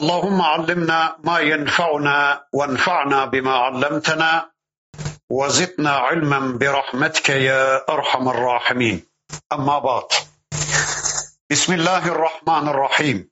اللهم 0.00 0.42
علمنا 0.42 1.16
ما 1.24 1.38
ينفعنا 1.38 2.44
وانفعنا 2.52 3.24
بما 3.24 3.52
علمتنا 3.52 4.50
وزدنا 5.30 5.90
علما 5.90 6.58
برحمتك 6.58 7.28
يا 7.28 7.84
أرحم 7.88 8.28
الراحمين. 8.28 9.06
أما 9.52 9.78
بعد. 9.78 10.08
بسم 11.50 11.72
الله 11.72 12.06
الرحمن 12.08 12.68
الرحيم. 12.68 13.30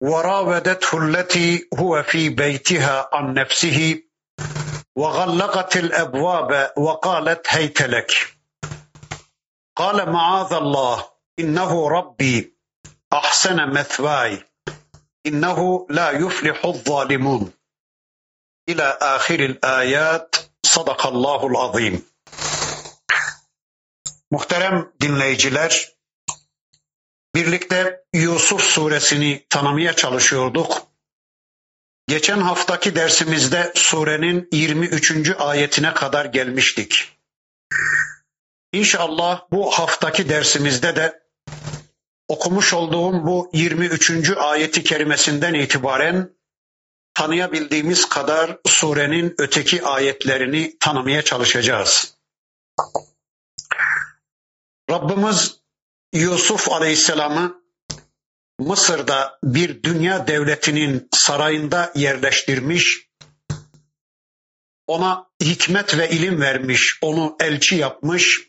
وراودته 0.00 0.98
التي 0.98 1.68
هو 1.78 2.02
في 2.02 2.28
بيتها 2.28 3.08
عن 3.12 3.34
نفسه 3.34 4.02
وغلقت 4.96 5.76
الأبواب 5.76 6.72
وقالت 6.76 7.46
هيت 7.48 7.82
لك. 7.82 8.12
قال 9.76 10.12
معاذ 10.12 10.52
الله 10.52 11.04
إنه 11.38 11.88
ربي 11.88 12.56
أحسن 13.12 13.70
مثواي. 13.70 14.47
İnnehu 15.28 15.86
la 15.90 16.12
yuflihu 16.12 16.80
zalimun. 16.86 17.52
İlâ 18.66 18.98
ahiril 19.00 19.56
ayat. 19.62 20.50
Sadakallahul 20.62 21.54
azim. 21.54 22.04
Muhterem 24.30 24.92
dinleyiciler, 25.00 25.92
birlikte 27.34 28.04
Yusuf 28.14 28.62
suresini 28.62 29.46
tanımaya 29.50 29.92
çalışıyorduk. 29.92 30.86
Geçen 32.08 32.40
haftaki 32.40 32.94
dersimizde 32.94 33.72
surenin 33.74 34.48
23. 34.52 35.30
ayetine 35.38 35.94
kadar 35.94 36.24
gelmiştik. 36.24 37.18
İnşallah 38.72 39.42
bu 39.50 39.70
haftaki 39.70 40.28
dersimizde 40.28 40.96
de 40.96 41.27
okumuş 42.28 42.72
olduğum 42.72 43.26
bu 43.26 43.50
23. 43.52 44.30
ayeti 44.36 44.84
kerimesinden 44.84 45.54
itibaren 45.54 46.30
tanıyabildiğimiz 47.14 48.08
kadar 48.08 48.58
surenin 48.66 49.34
öteki 49.38 49.82
ayetlerini 49.82 50.78
tanımaya 50.80 51.22
çalışacağız. 51.22 52.14
Rabbimiz 54.90 55.60
Yusuf 56.12 56.68
Aleyhisselam'ı 56.68 57.62
Mısır'da 58.58 59.38
bir 59.44 59.82
dünya 59.82 60.26
devletinin 60.26 61.08
sarayında 61.12 61.92
yerleştirmiş, 61.94 63.08
ona 64.86 65.30
hikmet 65.42 65.98
ve 65.98 66.10
ilim 66.10 66.40
vermiş, 66.40 66.98
onu 67.02 67.36
elçi 67.40 67.76
yapmış. 67.76 68.48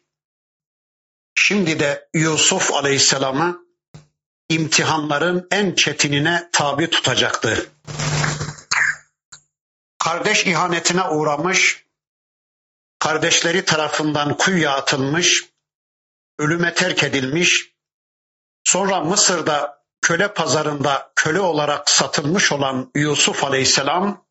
Şimdi 1.35 1.79
de 1.79 2.09
Yusuf 2.13 2.73
Aleyhisselam'ı 2.73 3.68
imtihanların 4.49 5.47
en 5.51 5.75
çetinine 5.75 6.49
tabi 6.51 6.89
tutacaktı. 6.89 7.71
Kardeş 9.99 10.45
ihanetine 10.45 11.03
uğramış, 11.03 11.85
kardeşleri 12.99 13.65
tarafından 13.65 14.37
kuyuya 14.37 14.75
atılmış, 14.75 15.45
ölüme 16.39 16.73
terk 16.73 17.03
edilmiş, 17.03 17.73
sonra 18.63 18.99
Mısır'da 18.99 19.83
köle 20.01 20.33
pazarında 20.33 21.11
köle 21.15 21.39
olarak 21.41 21.89
satılmış 21.89 22.51
olan 22.51 22.91
Yusuf 22.95 23.43
Aleyhisselam 23.43 24.25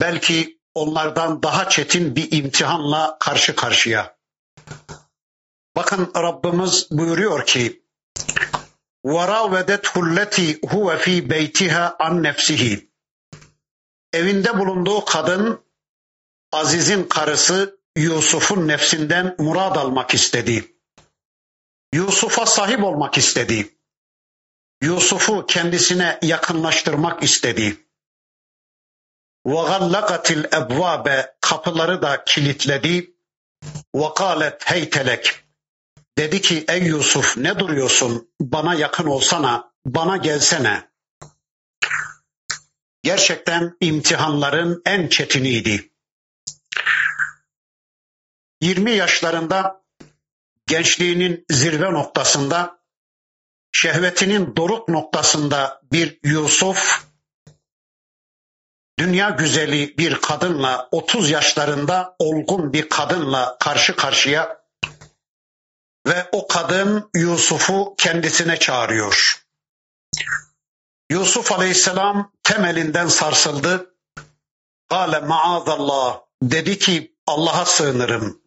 belki 0.00 0.58
onlardan 0.74 1.42
daha 1.42 1.68
çetin 1.68 2.16
bir 2.16 2.32
imtihanla 2.32 3.16
karşı 3.20 3.56
karşıya. 3.56 4.16
Bakın 5.76 6.12
Rabbimiz 6.16 6.88
buyuruyor 6.90 7.46
ki 7.46 7.82
وَرَاوَدَتْهُ 9.05 9.93
الَّتِي 10.05 10.59
هُوَ 10.73 10.97
ف۪ي 10.97 11.21
بَيْتِهَا 11.21 11.97
عَنْ 11.99 12.21
نَفْسِهِ 12.27 12.87
Evinde 14.13 14.59
bulunduğu 14.59 15.05
kadın 15.05 15.65
Aziz'in 16.51 17.03
karısı 17.03 17.79
Yusuf'un 17.95 18.67
nefsinden 18.67 19.35
murad 19.39 19.75
almak 19.75 20.13
istedi. 20.13 20.75
Yusuf'a 21.93 22.45
sahip 22.45 22.83
olmak 22.83 23.17
istedi. 23.17 23.75
Yusuf'u 24.81 25.45
kendisine 25.45 26.19
yakınlaştırmak 26.21 27.23
istedi. 27.23 27.85
وَغَلَّقَتِ 29.45 30.25
الْاَبْوَابَ 30.43 31.33
Kapıları 31.41 32.01
da 32.01 32.23
kilitledi. 32.23 33.13
وَقَالَتْ 33.95 34.59
هَيْتَلَكْ 34.63 35.42
Dedi 36.18 36.40
ki 36.40 36.64
ey 36.68 36.82
Yusuf 36.82 37.36
ne 37.36 37.58
duruyorsun? 37.58 38.28
Bana 38.40 38.74
yakın 38.74 39.06
olsana, 39.06 39.72
bana 39.86 40.16
gelsene. 40.16 40.90
Gerçekten 43.02 43.76
imtihanların 43.80 44.82
en 44.86 45.08
çetiniydi. 45.08 45.90
20 48.60 48.90
yaşlarında 48.90 49.82
gençliğinin 50.66 51.44
zirve 51.50 51.92
noktasında, 51.92 52.78
şehvetinin 53.72 54.56
doruk 54.56 54.88
noktasında 54.88 55.82
bir 55.92 56.18
Yusuf, 56.24 57.04
dünya 58.98 59.30
güzeli 59.30 59.98
bir 59.98 60.14
kadınla 60.14 60.88
30 60.90 61.30
yaşlarında 61.30 62.16
olgun 62.18 62.72
bir 62.72 62.88
kadınla 62.88 63.56
karşı 63.60 63.96
karşıya 63.96 64.63
ve 66.06 66.28
o 66.32 66.48
kadın 66.48 67.10
Yusuf'u 67.14 67.94
kendisine 67.98 68.56
çağırıyor. 68.56 69.44
Yusuf 71.10 71.52
Aleyhisselam 71.52 72.32
temelinden 72.42 73.06
sarsıldı. 73.06 73.94
Kale 74.90 75.20
maazallah 75.20 76.20
dedi 76.42 76.78
ki 76.78 77.16
Allah'a 77.26 77.64
sığınırım. 77.64 78.40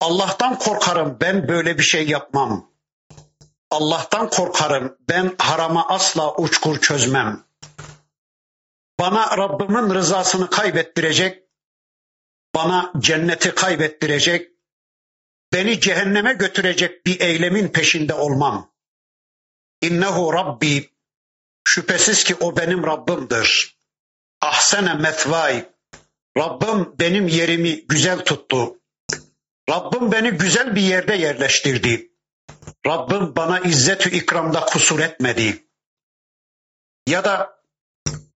Allah'tan 0.00 0.58
korkarım 0.58 1.18
ben 1.20 1.48
böyle 1.48 1.78
bir 1.78 1.82
şey 1.82 2.08
yapmam. 2.08 2.70
Allah'tan 3.70 4.30
korkarım 4.30 4.96
ben 5.08 5.34
harama 5.38 5.88
asla 5.88 6.36
uçkur 6.36 6.80
çözmem. 6.80 7.44
Bana 9.00 9.38
Rabbimin 9.38 9.94
rızasını 9.94 10.50
kaybettirecek, 10.50 11.42
bana 12.54 12.92
cenneti 12.98 13.54
kaybettirecek, 13.54 14.52
beni 15.52 15.80
cehenneme 15.80 16.32
götürecek 16.32 17.06
bir 17.06 17.20
eylemin 17.20 17.68
peşinde 17.68 18.14
olmam. 18.14 18.74
İnnehu 19.82 20.32
Rabbi 20.32 20.90
şüphesiz 21.68 22.24
ki 22.24 22.34
o 22.34 22.56
benim 22.56 22.86
Rabbimdir. 22.86 23.78
Ahsene 24.40 24.94
metvay 24.94 25.68
Rabbim 26.36 26.98
benim 26.98 27.28
yerimi 27.28 27.86
güzel 27.86 28.24
tuttu. 28.24 28.78
Rabbim 29.70 30.12
beni 30.12 30.30
güzel 30.30 30.74
bir 30.74 30.82
yerde 30.82 31.14
yerleştirdi. 31.14 32.10
Rabbim 32.86 33.36
bana 33.36 33.60
izzetü 33.60 34.10
ikramda 34.10 34.60
kusur 34.60 35.00
etmedi. 35.00 35.64
Ya 37.06 37.24
da 37.24 37.62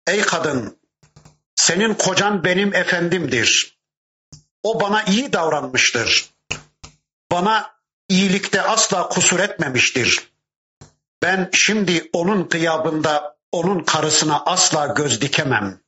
ey 0.08 0.22
kadın 0.22 0.80
senin 1.56 1.94
kocan 1.94 2.44
benim 2.44 2.76
efendimdir. 2.76 3.80
O 4.64 4.82
bana 4.82 5.04
iyi 5.04 5.34
davranmıştır 5.34 6.31
bana 7.32 7.72
iyilikte 8.10 8.62
asla 8.62 9.10
kusur 9.10 9.40
etmemiştir. 9.40 10.32
Ben 11.22 11.50
şimdi 11.54 12.10
onun 12.14 12.50
gıyabında 12.50 13.38
onun 13.52 13.84
karısına 13.84 14.44
asla 14.46 14.88
göz 14.88 15.22
dikemem. 15.22 15.82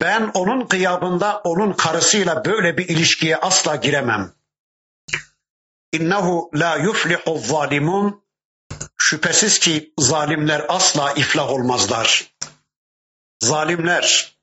Ben 0.00 0.30
onun 0.34 0.68
gıyabında 0.68 1.40
onun 1.44 1.72
karısıyla 1.72 2.44
böyle 2.44 2.78
bir 2.78 2.88
ilişkiye 2.88 3.36
asla 3.36 3.76
giremem. 3.76 4.32
İnnehu 5.92 6.50
la 6.54 6.76
yuflihu 6.76 7.38
zalimun 7.38 8.24
şüphesiz 8.96 9.58
ki 9.58 9.94
zalimler 9.98 10.64
asla 10.68 11.12
iflah 11.12 11.50
olmazlar. 11.50 12.34
Zalimler 13.42 14.38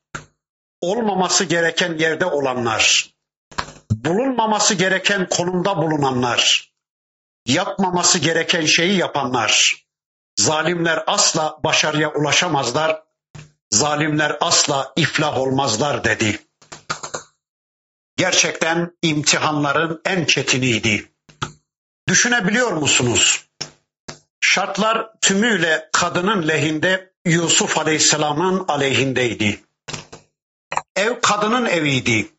olmaması 0.81 1.43
gereken 1.43 1.97
yerde 1.97 2.25
olanlar, 2.25 3.14
bulunmaması 4.05 4.73
gereken 4.73 5.29
konumda 5.29 5.77
bulunanlar, 5.77 6.73
yapmaması 7.45 8.19
gereken 8.19 8.65
şeyi 8.65 8.97
yapanlar, 8.97 9.85
zalimler 10.39 11.03
asla 11.07 11.59
başarıya 11.63 12.13
ulaşamazlar. 12.13 13.05
zalimler 13.71 14.37
asla 14.41 14.93
iflah 14.95 15.37
olmazlar 15.37 16.03
dedi. 16.03 16.39
Gerçekten 18.17 18.91
imtihanların 19.01 20.01
en 20.05 20.25
çetiniydi. 20.25 21.11
Düşünebiliyor 22.07 22.71
musunuz? 22.71 23.45
Şartlar 24.39 25.11
tümüyle 25.21 25.89
kadının 25.93 26.47
lehinde 26.47 27.13
Yusuf 27.25 27.77
Aleyhisselam'ın 27.77 28.65
aleyhindeydi. 28.67 29.63
Ev 30.95 31.21
kadının 31.21 31.65
eviydi. 31.65 32.34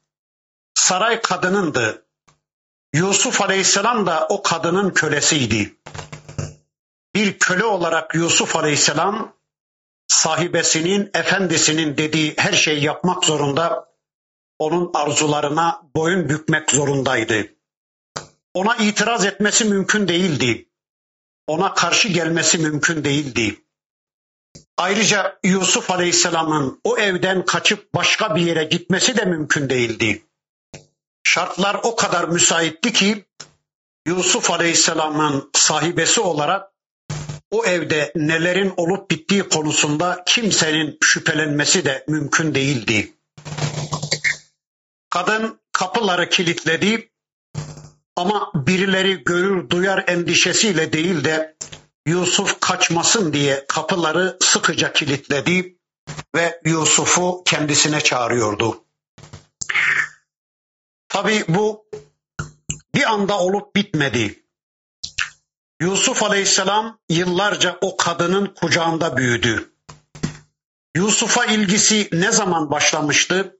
Saray 0.76 1.20
kadınındı. 1.20 2.06
Yusuf 2.94 3.42
Aleyhisselam 3.42 4.06
da 4.06 4.26
o 4.28 4.42
kadının 4.42 4.90
kölesiydi. 4.90 5.76
Bir 7.14 7.38
köle 7.38 7.64
olarak 7.64 8.14
Yusuf 8.14 8.56
Aleyhisselam 8.56 9.32
sahibesinin, 10.08 11.10
efendisinin 11.14 11.96
dediği 11.96 12.34
her 12.38 12.52
şeyi 12.52 12.84
yapmak 12.84 13.24
zorunda, 13.24 13.88
onun 14.58 14.90
arzularına 14.94 15.82
boyun 15.96 16.28
bükmek 16.28 16.70
zorundaydı. 16.70 17.46
Ona 18.54 18.76
itiraz 18.76 19.24
etmesi 19.24 19.64
mümkün 19.64 20.08
değildi. 20.08 20.68
Ona 21.46 21.74
karşı 21.74 22.08
gelmesi 22.08 22.58
mümkün 22.58 23.04
değildi. 23.04 23.64
Ayrıca 24.76 25.38
Yusuf 25.42 25.90
Aleyhisselam'ın 25.90 26.80
o 26.84 26.98
evden 26.98 27.44
kaçıp 27.44 27.94
başka 27.94 28.36
bir 28.36 28.42
yere 28.42 28.64
gitmesi 28.64 29.16
de 29.16 29.24
mümkün 29.24 29.70
değildi. 29.70 30.26
Şartlar 31.36 31.80
o 31.82 31.96
kadar 31.96 32.24
müsaitti 32.28 32.92
ki 32.92 33.24
Yusuf 34.06 34.50
Aleyhisselam'ın 34.50 35.50
sahibesi 35.54 36.20
olarak 36.20 36.70
o 37.50 37.64
evde 37.64 38.12
nelerin 38.16 38.74
olup 38.76 39.10
bittiği 39.10 39.42
konusunda 39.42 40.22
kimsenin 40.26 40.98
şüphelenmesi 41.02 41.84
de 41.84 42.04
mümkün 42.08 42.54
değildi. 42.54 43.14
Kadın 45.10 45.60
kapıları 45.72 46.28
kilitledi 46.28 47.10
ama 48.16 48.52
birileri 48.54 49.24
görür 49.24 49.70
duyar 49.70 50.04
endişesiyle 50.06 50.92
değil 50.92 51.24
de 51.24 51.56
Yusuf 52.06 52.60
kaçmasın 52.60 53.32
diye 53.32 53.64
kapıları 53.68 54.36
sıkıca 54.40 54.92
kilitledi 54.92 55.76
ve 56.36 56.60
Yusuf'u 56.64 57.42
kendisine 57.44 58.00
çağırıyordu. 58.00 58.85
Tabi 61.08 61.44
bu 61.48 61.86
bir 62.94 63.12
anda 63.12 63.38
olup 63.38 63.76
bitmedi. 63.76 64.42
Yusuf 65.80 66.22
Aleyhisselam 66.22 66.98
yıllarca 67.08 67.78
o 67.80 67.96
kadının 67.96 68.46
kucağında 68.46 69.16
büyüdü. 69.16 69.72
Yusuf'a 70.96 71.44
ilgisi 71.44 72.08
ne 72.12 72.32
zaman 72.32 72.70
başlamıştı? 72.70 73.56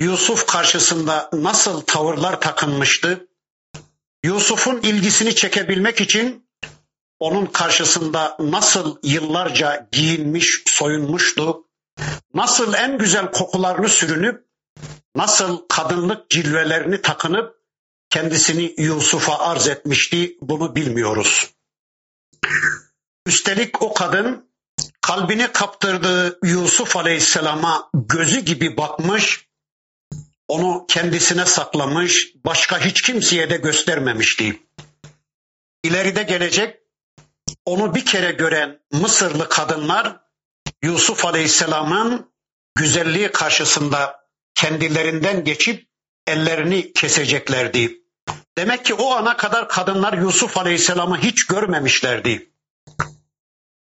Yusuf 0.00 0.46
karşısında 0.46 1.30
nasıl 1.32 1.80
tavırlar 1.80 2.40
takınmıştı? 2.40 3.28
Yusuf'un 4.24 4.80
ilgisini 4.80 5.34
çekebilmek 5.34 6.00
için 6.00 6.48
onun 7.18 7.46
karşısında 7.46 8.36
nasıl 8.40 8.98
yıllarca 9.02 9.88
giyinmiş, 9.92 10.62
soyunmuştu? 10.66 11.64
Nasıl 12.34 12.74
en 12.74 12.98
güzel 12.98 13.30
kokularını 13.30 13.88
sürünüp, 13.88 14.45
nasıl 15.16 15.68
kadınlık 15.68 16.30
cilvelerini 16.30 17.02
takınıp 17.02 17.56
kendisini 18.10 18.74
Yusuf'a 18.78 19.38
arz 19.38 19.68
etmişti 19.68 20.36
bunu 20.40 20.76
bilmiyoruz. 20.76 21.50
Üstelik 23.26 23.82
o 23.82 23.94
kadın 23.94 24.50
kalbini 25.00 25.52
kaptırdığı 25.52 26.38
Yusuf 26.44 26.96
Aleyhisselam'a 26.96 27.90
gözü 27.94 28.40
gibi 28.40 28.76
bakmış, 28.76 29.48
onu 30.48 30.86
kendisine 30.88 31.46
saklamış, 31.46 32.32
başka 32.44 32.80
hiç 32.80 33.02
kimseye 33.02 33.50
de 33.50 33.56
göstermemişti. 33.56 34.62
İleride 35.84 36.22
gelecek 36.22 36.80
onu 37.64 37.94
bir 37.94 38.04
kere 38.04 38.32
gören 38.32 38.80
Mısırlı 38.92 39.48
kadınlar 39.48 40.20
Yusuf 40.82 41.24
Aleyhisselam'ın 41.24 42.32
güzelliği 42.74 43.32
karşısında 43.32 44.25
kendilerinden 44.56 45.44
geçip 45.44 45.88
ellerini 46.26 46.92
keseceklerdi. 46.92 48.00
Demek 48.58 48.84
ki 48.84 48.94
o 48.94 49.12
ana 49.12 49.36
kadar 49.36 49.68
kadınlar 49.68 50.12
Yusuf 50.12 50.58
Aleyhisselam'ı 50.58 51.18
hiç 51.18 51.46
görmemişlerdi. 51.46 52.50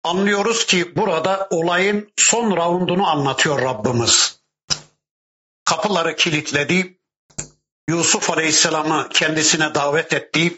Anlıyoruz 0.04 0.66
ki 0.66 0.96
burada 0.96 1.48
olayın 1.50 2.12
son 2.16 2.56
raundunu 2.56 3.06
anlatıyor 3.06 3.62
Rabbimiz. 3.62 4.40
Kapıları 5.64 6.16
kilitledi, 6.16 6.98
Yusuf 7.88 8.30
Aleyhisselam'ı 8.30 9.08
kendisine 9.12 9.74
davet 9.74 10.12
etti. 10.12 10.56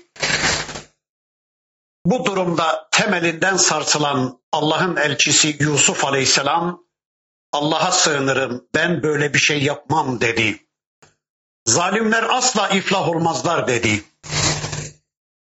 Bu 2.06 2.24
durumda 2.24 2.88
temelinden 2.90 3.56
sarsılan 3.56 4.40
Allah'ın 4.52 4.96
elçisi 4.96 5.56
Yusuf 5.60 6.04
Aleyhisselam 6.04 6.85
Allah'a 7.51 7.91
sığınırım 7.91 8.67
ben 8.75 9.03
böyle 9.03 9.33
bir 9.33 9.39
şey 9.39 9.63
yapmam 9.63 10.21
dedi. 10.21 10.65
Zalimler 11.65 12.23
asla 12.29 12.69
iflah 12.69 13.09
olmazlar 13.09 13.67
dedi. 13.67 14.03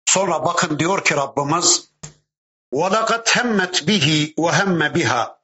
Sonra 0.09 0.45
bakın 0.45 0.79
diyor 0.79 1.05
ki 1.05 1.17
Rabbimiz 1.17 1.89
وَلَقَدْ 2.73 3.25
هَمَّتْ 3.25 3.87
bihi 3.87 4.35
وَهَمَّ 4.35 4.95
biha. 4.95 5.39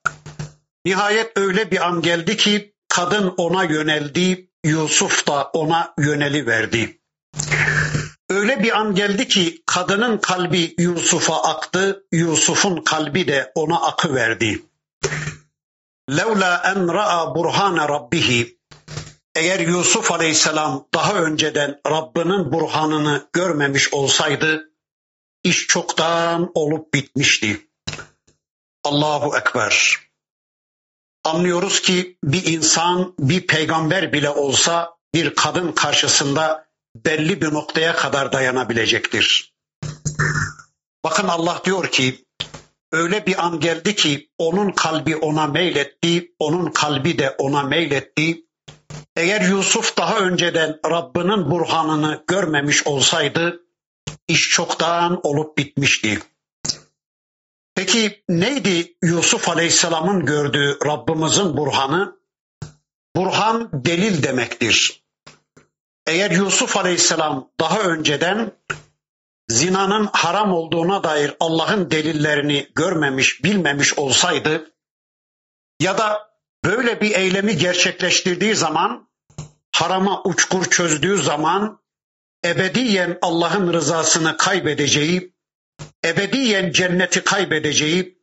Nihayet 0.84 1.32
öyle 1.36 1.70
bir 1.70 1.86
an 1.86 2.02
geldi 2.02 2.36
ki 2.36 2.74
kadın 2.88 3.34
ona 3.36 3.64
yöneldi, 3.64 4.50
Yusuf 4.64 5.26
da 5.26 5.44
ona 5.44 5.94
yöneli 5.98 6.46
verdi. 6.46 6.98
Öyle 8.30 8.62
bir 8.62 8.78
an 8.78 8.94
geldi 8.94 9.28
ki 9.28 9.62
kadının 9.66 10.18
kalbi 10.18 10.74
Yusuf'a 10.78 11.42
aktı, 11.42 12.04
Yusuf'un 12.12 12.84
kalbi 12.84 13.26
de 13.26 13.52
ona 13.54 13.80
akı 13.80 14.14
verdi. 14.14 14.62
Levla 16.09 16.61
en 16.65 16.93
ra'a 16.93 17.35
burhane 17.35 17.87
rabbihi 17.87 18.57
eğer 19.35 19.59
Yusuf 19.59 20.11
Aleyhisselam 20.11 20.87
daha 20.93 21.13
önceden 21.13 21.81
Rabbinin 21.87 22.51
burhanını 22.51 23.29
görmemiş 23.33 23.93
olsaydı 23.93 24.71
iş 25.43 25.67
çoktan 25.67 26.51
olup 26.53 26.93
bitmişti. 26.93 27.67
Allahu 28.83 29.37
Ekber. 29.37 29.97
Anlıyoruz 31.23 31.81
ki 31.81 32.17
bir 32.23 32.45
insan 32.45 33.13
bir 33.19 33.47
peygamber 33.47 34.13
bile 34.13 34.29
olsa 34.29 34.97
bir 35.13 35.35
kadın 35.35 35.71
karşısında 35.71 36.67
belli 36.95 37.41
bir 37.41 37.53
noktaya 37.53 37.95
kadar 37.95 38.31
dayanabilecektir. 38.31 39.53
Bakın 41.03 41.27
Allah 41.27 41.61
diyor 41.65 41.91
ki 41.91 42.26
öyle 42.91 43.25
bir 43.25 43.45
an 43.45 43.59
geldi 43.59 43.95
ki 43.95 44.29
onun 44.37 44.71
kalbi 44.71 45.15
ona 45.15 45.47
meyletti, 45.47 46.31
onun 46.39 46.71
kalbi 46.71 47.17
de 47.17 47.29
ona 47.29 47.63
meyletti 47.63 48.47
eğer 49.17 49.41
Yusuf 49.41 49.97
daha 49.97 50.19
önceden 50.19 50.79
Rabbinin 50.89 51.51
burhanını 51.51 52.23
görmemiş 52.27 52.87
olsaydı 52.87 53.59
iş 54.27 54.49
çoktan 54.49 55.19
olup 55.23 55.57
bitmişti. 55.57 56.19
Peki 57.75 58.23
neydi 58.29 58.97
Yusuf 59.03 59.49
Aleyhisselam'ın 59.49 60.25
gördüğü 60.25 60.77
Rabbimizin 60.85 61.57
burhanı? 61.57 62.17
Burhan 63.15 63.69
delil 63.73 64.23
demektir. 64.23 65.03
Eğer 66.07 66.31
Yusuf 66.31 66.77
Aleyhisselam 66.77 67.49
daha 67.59 67.79
önceden 67.79 68.51
zinanın 69.49 70.09
haram 70.13 70.53
olduğuna 70.53 71.03
dair 71.03 71.35
Allah'ın 71.39 71.91
delillerini 71.91 72.69
görmemiş, 72.75 73.43
bilmemiş 73.43 73.97
olsaydı 73.97 74.71
ya 75.81 75.97
da 75.97 76.29
böyle 76.65 77.01
bir 77.01 77.15
eylemi 77.15 77.57
gerçekleştirdiği 77.57 78.55
zaman 78.55 79.09
harama 79.71 80.23
uçkur 80.23 80.65
çözdüğü 80.65 81.17
zaman 81.17 81.79
ebediyen 82.45 83.17
Allah'ın 83.21 83.73
rızasını 83.73 84.37
kaybedeceği, 84.37 85.33
ebediyen 86.05 86.71
cenneti 86.71 87.23
kaybedeceği, 87.23 88.17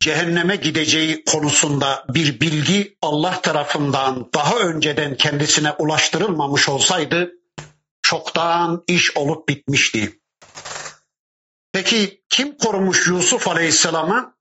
cehenneme 0.00 0.56
gideceği 0.56 1.24
konusunda 1.24 2.04
bir 2.08 2.40
bilgi 2.40 2.98
Allah 3.02 3.40
tarafından 3.40 4.30
daha 4.34 4.58
önceden 4.58 5.16
kendisine 5.16 5.72
ulaştırılmamış 5.72 6.68
olsaydı 6.68 7.32
çoktan 8.02 8.84
iş 8.86 9.16
olup 9.16 9.48
bitmişti. 9.48 10.20
Peki 11.78 12.22
kim 12.28 12.58
korumuş 12.58 13.06
Yusuf 13.06 13.48
Aleyhisselam'ı? 13.48 14.36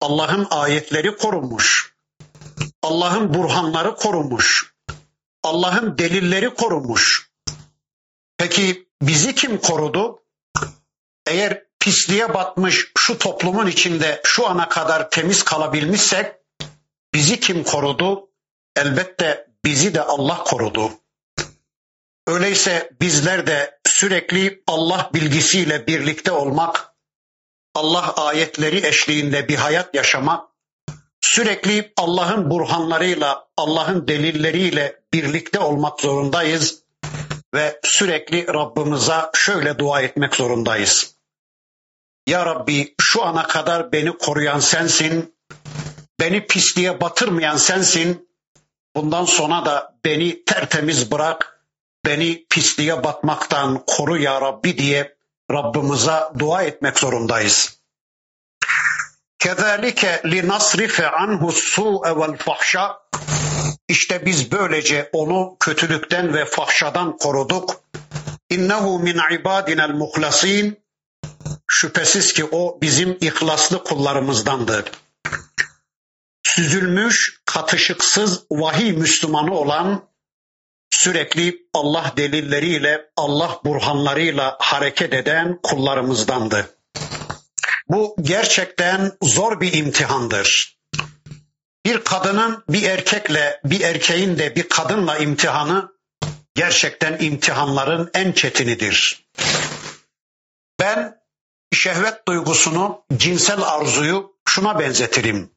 Allah'ın 0.00 0.46
ayetleri 0.50 1.16
korumuş. 1.16 1.94
Allah'ın 2.82 3.34
burhanları 3.34 3.96
korumuş. 3.96 4.74
Allah'ın 5.42 5.98
delilleri 5.98 6.54
korunmuş. 6.54 7.30
Peki 8.36 8.88
bizi 9.02 9.34
kim 9.34 9.58
korudu? 9.58 10.22
Eğer 11.26 11.64
pisliğe 11.80 12.34
batmış 12.34 12.92
şu 12.98 13.18
toplumun 13.18 13.66
içinde 13.66 14.20
şu 14.24 14.48
ana 14.48 14.68
kadar 14.68 15.10
temiz 15.10 15.42
kalabilmişsek 15.42 16.34
bizi 17.14 17.40
kim 17.40 17.64
korudu? 17.64 18.30
Elbette 18.76 19.48
bizi 19.64 19.94
de 19.94 20.02
Allah 20.02 20.44
korudu. 20.44 20.90
Öyleyse 22.26 22.90
bizler 23.00 23.46
de 23.46 23.77
sürekli 23.98 24.62
Allah 24.66 25.10
bilgisiyle 25.14 25.86
birlikte 25.86 26.32
olmak, 26.32 26.94
Allah 27.74 28.14
ayetleri 28.14 28.86
eşliğinde 28.86 29.48
bir 29.48 29.56
hayat 29.56 29.94
yaşamak, 29.94 30.48
sürekli 31.20 31.92
Allah'ın 31.96 32.50
burhanlarıyla, 32.50 33.48
Allah'ın 33.56 34.08
delilleriyle 34.08 35.00
birlikte 35.12 35.58
olmak 35.58 36.00
zorundayız 36.00 36.82
ve 37.54 37.80
sürekli 37.84 38.46
Rabbimize 38.46 39.20
şöyle 39.34 39.78
dua 39.78 40.00
etmek 40.00 40.34
zorundayız. 40.34 41.14
Ya 42.26 42.46
Rabbi 42.46 42.94
şu 43.00 43.24
ana 43.24 43.46
kadar 43.46 43.92
beni 43.92 44.18
koruyan 44.18 44.60
sensin, 44.60 45.34
beni 46.20 46.46
pisliğe 46.46 47.00
batırmayan 47.00 47.56
sensin, 47.56 48.28
bundan 48.96 49.24
sonra 49.24 49.64
da 49.64 49.98
beni 50.04 50.44
tertemiz 50.44 51.10
bırak, 51.10 51.57
beni 52.08 52.46
pisliğe 52.50 53.04
batmaktan 53.04 53.84
koru 53.86 54.16
ya 54.16 54.40
Rabbi 54.40 54.78
diye 54.78 55.16
Rabbimize 55.52 56.20
dua 56.38 56.62
etmek 56.62 56.98
zorundayız. 56.98 57.78
Kezalike 59.38 60.22
linasrife 60.24 61.10
anhu 61.10 61.52
su'e 61.52 62.16
vel 62.16 62.36
fahşa 62.36 62.96
işte 63.88 64.26
biz 64.26 64.52
böylece 64.52 65.10
onu 65.12 65.56
kötülükten 65.60 66.34
ve 66.34 66.44
fahşadan 66.44 67.16
koruduk. 67.16 67.80
İnnehu 68.50 68.98
min 68.98 69.20
ibadinel 69.40 69.90
muhlasin. 69.90 70.78
Şüphesiz 71.66 72.32
ki 72.32 72.44
o 72.44 72.78
bizim 72.82 73.18
ihlaslı 73.20 73.84
kullarımızdandır. 73.84 74.84
Süzülmüş, 76.42 77.40
katışıksız 77.44 78.44
vahiy 78.50 78.92
Müslümanı 78.92 79.54
olan, 79.54 80.08
sürekli 80.98 81.66
Allah 81.74 82.12
delilleriyle, 82.16 83.10
Allah 83.16 83.60
burhanlarıyla 83.64 84.56
hareket 84.60 85.14
eden 85.14 85.58
kullarımızdandır. 85.62 86.66
Bu 87.88 88.16
gerçekten 88.22 89.12
zor 89.22 89.60
bir 89.60 89.72
imtihandır. 89.72 90.78
Bir 91.84 92.04
kadının 92.04 92.64
bir 92.68 92.82
erkekle, 92.82 93.60
bir 93.64 93.80
erkeğin 93.80 94.38
de 94.38 94.56
bir 94.56 94.68
kadınla 94.68 95.18
imtihanı 95.18 95.92
gerçekten 96.54 97.18
imtihanların 97.20 98.10
en 98.14 98.32
çetinidir. 98.32 99.26
Ben 100.80 101.16
şehvet 101.74 102.28
duygusunu, 102.28 103.04
cinsel 103.16 103.62
arzuyu 103.62 104.32
şuna 104.48 104.78
benzetirim. 104.78 105.50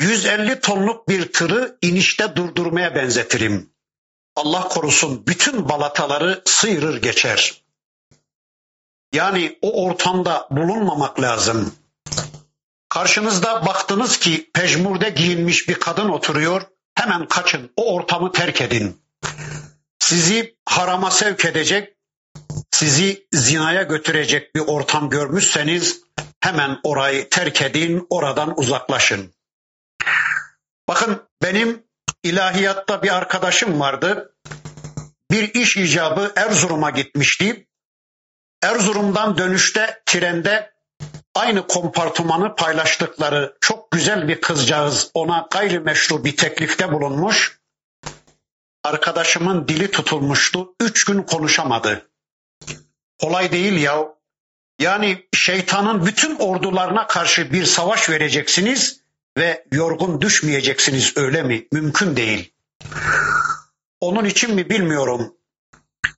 150 0.00 0.60
tonluk 0.60 1.08
bir 1.08 1.32
tırı 1.32 1.78
inişte 1.82 2.36
durdurmaya 2.36 2.94
benzetirim. 2.94 3.70
Allah 4.38 4.68
korusun 4.68 5.26
bütün 5.26 5.68
balataları 5.68 6.42
sıyırır 6.46 7.02
geçer. 7.02 7.62
Yani 9.12 9.58
o 9.62 9.84
ortamda 9.84 10.48
bulunmamak 10.50 11.20
lazım. 11.20 11.74
Karşınızda 12.88 13.66
baktınız 13.66 14.18
ki 14.18 14.50
pejmurde 14.54 15.10
giyinmiş 15.10 15.68
bir 15.68 15.74
kadın 15.74 16.08
oturuyor. 16.08 16.62
Hemen 16.94 17.28
kaçın, 17.28 17.72
o 17.76 17.94
ortamı 17.94 18.32
terk 18.32 18.60
edin. 18.60 19.00
Sizi 19.98 20.56
harama 20.64 21.10
sevk 21.10 21.44
edecek, 21.44 21.96
sizi 22.70 23.26
zinaya 23.32 23.82
götürecek 23.82 24.54
bir 24.54 24.60
ortam 24.60 25.10
görmüşseniz 25.10 26.02
hemen 26.40 26.80
orayı 26.82 27.28
terk 27.28 27.62
edin, 27.62 28.06
oradan 28.10 28.58
uzaklaşın. 28.58 29.34
Bakın 30.88 31.22
benim 31.42 31.87
ilahiyatta 32.22 33.02
bir 33.02 33.16
arkadaşım 33.16 33.80
vardı. 33.80 34.34
Bir 35.30 35.54
iş 35.54 35.76
icabı 35.76 36.32
Erzurum'a 36.36 36.90
gitmişti. 36.90 37.68
Erzurum'dan 38.62 39.38
dönüşte 39.38 40.02
trende 40.06 40.72
aynı 41.34 41.66
kompartımanı 41.66 42.54
paylaştıkları 42.54 43.56
çok 43.60 43.90
güzel 43.90 44.28
bir 44.28 44.40
kızcağız 44.40 45.10
ona 45.14 45.48
gayrimeşru 45.50 46.24
bir 46.24 46.36
teklifte 46.36 46.92
bulunmuş. 46.92 47.58
Arkadaşımın 48.84 49.68
dili 49.68 49.90
tutulmuştu. 49.90 50.74
Üç 50.80 51.04
gün 51.04 51.22
konuşamadı. 51.22 52.10
Kolay 53.18 53.52
değil 53.52 53.82
ya. 53.82 54.08
Yani 54.80 55.28
şeytanın 55.34 56.06
bütün 56.06 56.36
ordularına 56.36 57.06
karşı 57.06 57.52
bir 57.52 57.64
savaş 57.64 58.10
vereceksiniz 58.10 59.00
ve 59.38 59.64
yorgun 59.72 60.20
düşmeyeceksiniz 60.20 61.16
öyle 61.16 61.42
mi? 61.42 61.66
Mümkün 61.72 62.16
değil. 62.16 62.54
Onun 64.00 64.24
için 64.24 64.54
mi 64.54 64.70
bilmiyorum. 64.70 65.34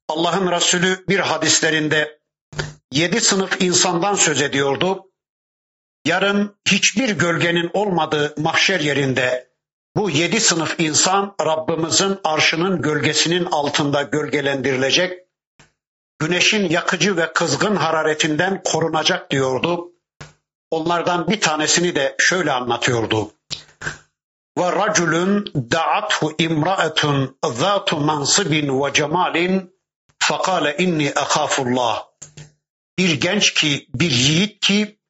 Allah'ın 0.08 0.52
Resulü 0.52 1.04
bir 1.08 1.18
hadislerinde 1.18 2.20
yedi 2.92 3.20
sınıf 3.20 3.62
insandan 3.62 4.14
söz 4.14 4.42
ediyordu. 4.42 5.10
Yarın 6.04 6.56
hiçbir 6.68 7.10
gölgenin 7.10 7.70
olmadığı 7.72 8.34
mahşer 8.38 8.80
yerinde 8.80 9.50
bu 9.96 10.10
yedi 10.10 10.40
sınıf 10.40 10.80
insan 10.80 11.34
Rabbimizin 11.44 12.18
arşının 12.24 12.82
gölgesinin 12.82 13.44
altında 13.44 14.02
gölgelendirilecek, 14.02 15.18
güneşin 16.18 16.68
yakıcı 16.68 17.16
ve 17.16 17.32
kızgın 17.32 17.76
hararetinden 17.76 18.62
korunacak 18.62 19.30
diyordu. 19.30 19.92
Onlardan 20.70 21.28
bir 21.28 21.40
tanesini 21.40 21.94
de 21.94 22.16
şöyle 22.18 22.52
anlatıyordu. 22.52 23.32
Ve 24.58 24.72
raculun 24.72 25.52
da'athu 25.54 26.34
imra'etun 26.38 27.38
zatu 27.52 27.96
mansibin 27.96 28.82
ve 28.82 28.92
cemalin 28.92 29.74
fekale 30.18 30.76
inni 30.76 31.12
akhafullah. 31.16 32.04
Bir 32.98 33.20
genç 33.20 33.54
ki, 33.54 33.86
bir 33.94 34.10
yiğit 34.10 34.60
ki 34.60 35.00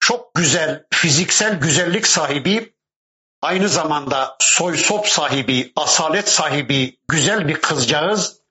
çok 0.00 0.34
güzel 0.34 0.84
fiziksel 0.90 1.60
güzellik 1.60 2.06
sahibi, 2.06 2.74
aynı 3.42 3.68
zamanda 3.68 4.36
soy 4.40 4.76
sop 4.76 5.08
sahibi, 5.08 5.72
asalet 5.76 6.28
sahibi 6.28 6.98
güzel 7.08 7.48
bir 7.48 7.60
kızcağız 7.60 8.42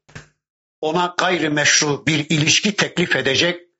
ona 0.81 1.15
gayrimeşru 1.17 2.05
bir 2.05 2.29
ilişki 2.29 2.75
teklif 2.75 3.15
edecek. 3.15 3.70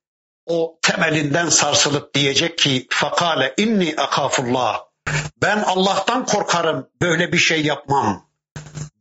O 0.46 0.80
temelinden 0.82 1.50
sarsılıp 1.50 2.14
diyecek 2.14 2.58
ki 2.58 2.88
fakale 2.90 3.54
inni 3.58 3.96
akafullah. 3.98 4.80
Ben 5.42 5.64
Allah'tan 5.64 6.26
korkarım 6.26 6.90
böyle 7.02 7.32
bir 7.32 7.38
şey 7.38 7.66
yapmam. 7.66 8.32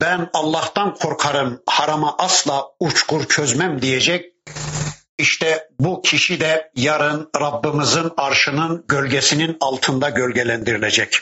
Ben 0.00 0.30
Allah'tan 0.32 0.94
korkarım 0.94 1.62
harama 1.66 2.14
asla 2.18 2.66
uçkur 2.80 3.28
çözmem 3.28 3.82
diyecek. 3.82 4.32
İşte 5.18 5.68
bu 5.80 6.02
kişi 6.02 6.40
de 6.40 6.72
yarın 6.76 7.30
Rabbimizin 7.40 8.10
arşının 8.16 8.84
gölgesinin 8.88 9.56
altında 9.60 10.10
gölgelendirilecek. 10.10 11.18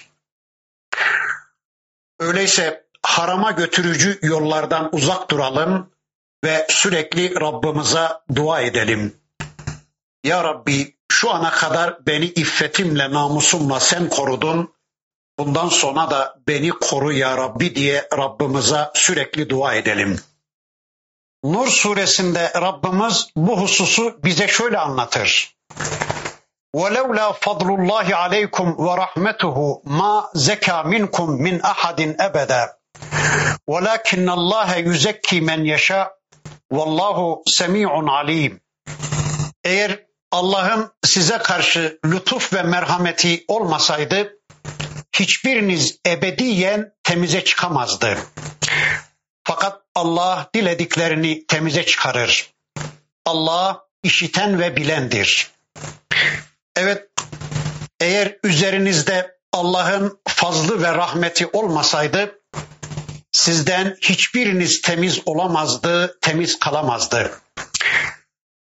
Öyleyse 2.19 2.87
harama 3.03 3.51
götürücü 3.51 4.19
yollardan 4.23 4.89
uzak 4.95 5.31
duralım 5.31 5.91
ve 6.45 6.67
sürekli 6.71 7.41
Rabbimize 7.41 8.09
dua 8.35 8.61
edelim. 8.61 9.15
Ya 10.24 10.44
Rabbi 10.44 10.96
şu 11.12 11.32
ana 11.32 11.52
kadar 11.52 12.06
beni 12.08 12.26
iffetimle, 12.26 13.12
namusumla 13.12 13.80
sen 13.80 14.10
korudun. 14.10 14.74
Bundan 15.40 15.70
sonra 15.70 16.12
da 16.12 16.36
beni 16.48 16.70
koru 16.70 17.14
ya 17.14 17.38
Rabbi 17.38 17.76
diye 17.76 18.08
Rabbimize 18.18 18.92
sürekli 18.94 19.50
dua 19.50 19.74
edelim. 19.74 20.20
Nur 21.44 21.68
suresinde 21.68 22.52
Rabbimiz 22.56 23.28
bu 23.36 23.62
hususu 23.62 24.20
bize 24.24 24.48
şöyle 24.48 24.80
anlatır. 24.80 25.56
وَلَوْلَا 26.76 27.28
فَضْلُ 27.44 27.70
اللّٰهِ 27.78 28.08
عَلَيْكُمْ 28.24 28.68
وَرَحْمَتُهُ 28.86 29.58
مَا 30.00 30.16
زَكَى 30.48 30.78
مِنْكُمْ 30.94 31.28
مِنْ 31.46 31.56
أَحَدٍ 31.74 32.00
أَبَدًا 32.28 32.64
وَلَكِنَّ 33.72 34.28
اللّٰهَ 34.38 34.70
يُزَكِّي 34.90 35.38
مَنْ 35.50 35.60
يَشَاءُ 35.74 36.08
وَاللّٰهُ 36.76 37.18
سَمِيعٌ 37.60 37.92
عَلِيمٌ 38.18 38.60
Eğer 39.64 40.06
Allah'ın 40.33 40.93
size 41.05 41.39
karşı 41.39 41.99
lütuf 42.05 42.53
ve 42.53 42.63
merhameti 42.63 43.45
olmasaydı 43.49 44.39
hiçbiriniz 45.13 45.99
ebediyen 46.07 46.93
temize 47.05 47.45
çıkamazdı. 47.45 48.19
Fakat 49.45 49.83
Allah 49.95 50.51
dilediklerini 50.55 51.47
temize 51.47 51.87
çıkarır. 51.87 52.55
Allah 53.27 53.85
işiten 54.03 54.61
ve 54.61 54.77
bilendir. 54.77 55.51
Evet, 56.77 57.09
eğer 58.01 58.37
üzerinizde 58.45 59.39
Allah'ın 59.53 60.21
fazlı 60.29 60.83
ve 60.83 60.95
rahmeti 60.95 61.47
olmasaydı 61.47 62.39
sizden 63.33 63.97
hiçbiriniz 64.01 64.83
temiz 64.83 65.21
olamazdı, 65.27 66.19
temiz 66.21 66.59
kalamazdı. 66.59 67.41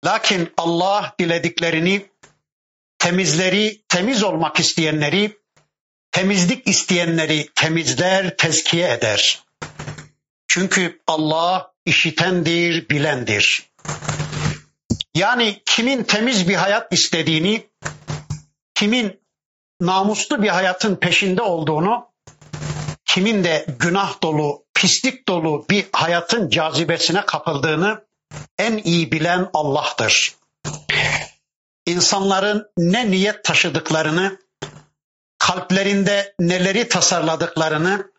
Lakin 0.05 0.53
Allah 0.57 1.15
dilediklerini, 1.19 2.05
temizleri, 2.99 3.81
temiz 3.89 4.23
olmak 4.23 4.59
isteyenleri 4.59 5.43
temizlik 6.13 6.67
isteyenleri 6.67 7.49
temizler, 7.55 8.37
tezkiye 8.37 8.91
eder. 8.91 9.43
Çünkü 10.47 11.01
Allah 11.07 11.71
işitendir, 11.85 12.89
bilendir. 12.89 13.69
Yani 15.15 15.61
kimin 15.65 16.03
temiz 16.03 16.49
bir 16.49 16.55
hayat 16.55 16.93
istediğini, 16.93 17.67
kimin 18.75 19.19
namuslu 19.81 20.43
bir 20.43 20.49
hayatın 20.49 20.95
peşinde 20.95 21.41
olduğunu, 21.41 22.07
kimin 23.05 23.43
de 23.43 23.65
günah 23.79 24.21
dolu, 24.23 24.65
pislik 24.73 25.27
dolu 25.27 25.65
bir 25.69 25.85
hayatın 25.93 26.49
cazibesine 26.49 27.25
kapıldığını 27.25 28.03
en 28.57 28.77
iyi 28.77 29.11
bilen 29.11 29.49
Allah'tır. 29.53 30.35
İnsanların 31.85 32.67
ne 32.77 33.11
niyet 33.11 33.43
taşıdıklarını, 33.43 34.39
kalplerinde 35.37 36.35
neleri 36.39 36.89
tasarladıklarını, 36.89 38.11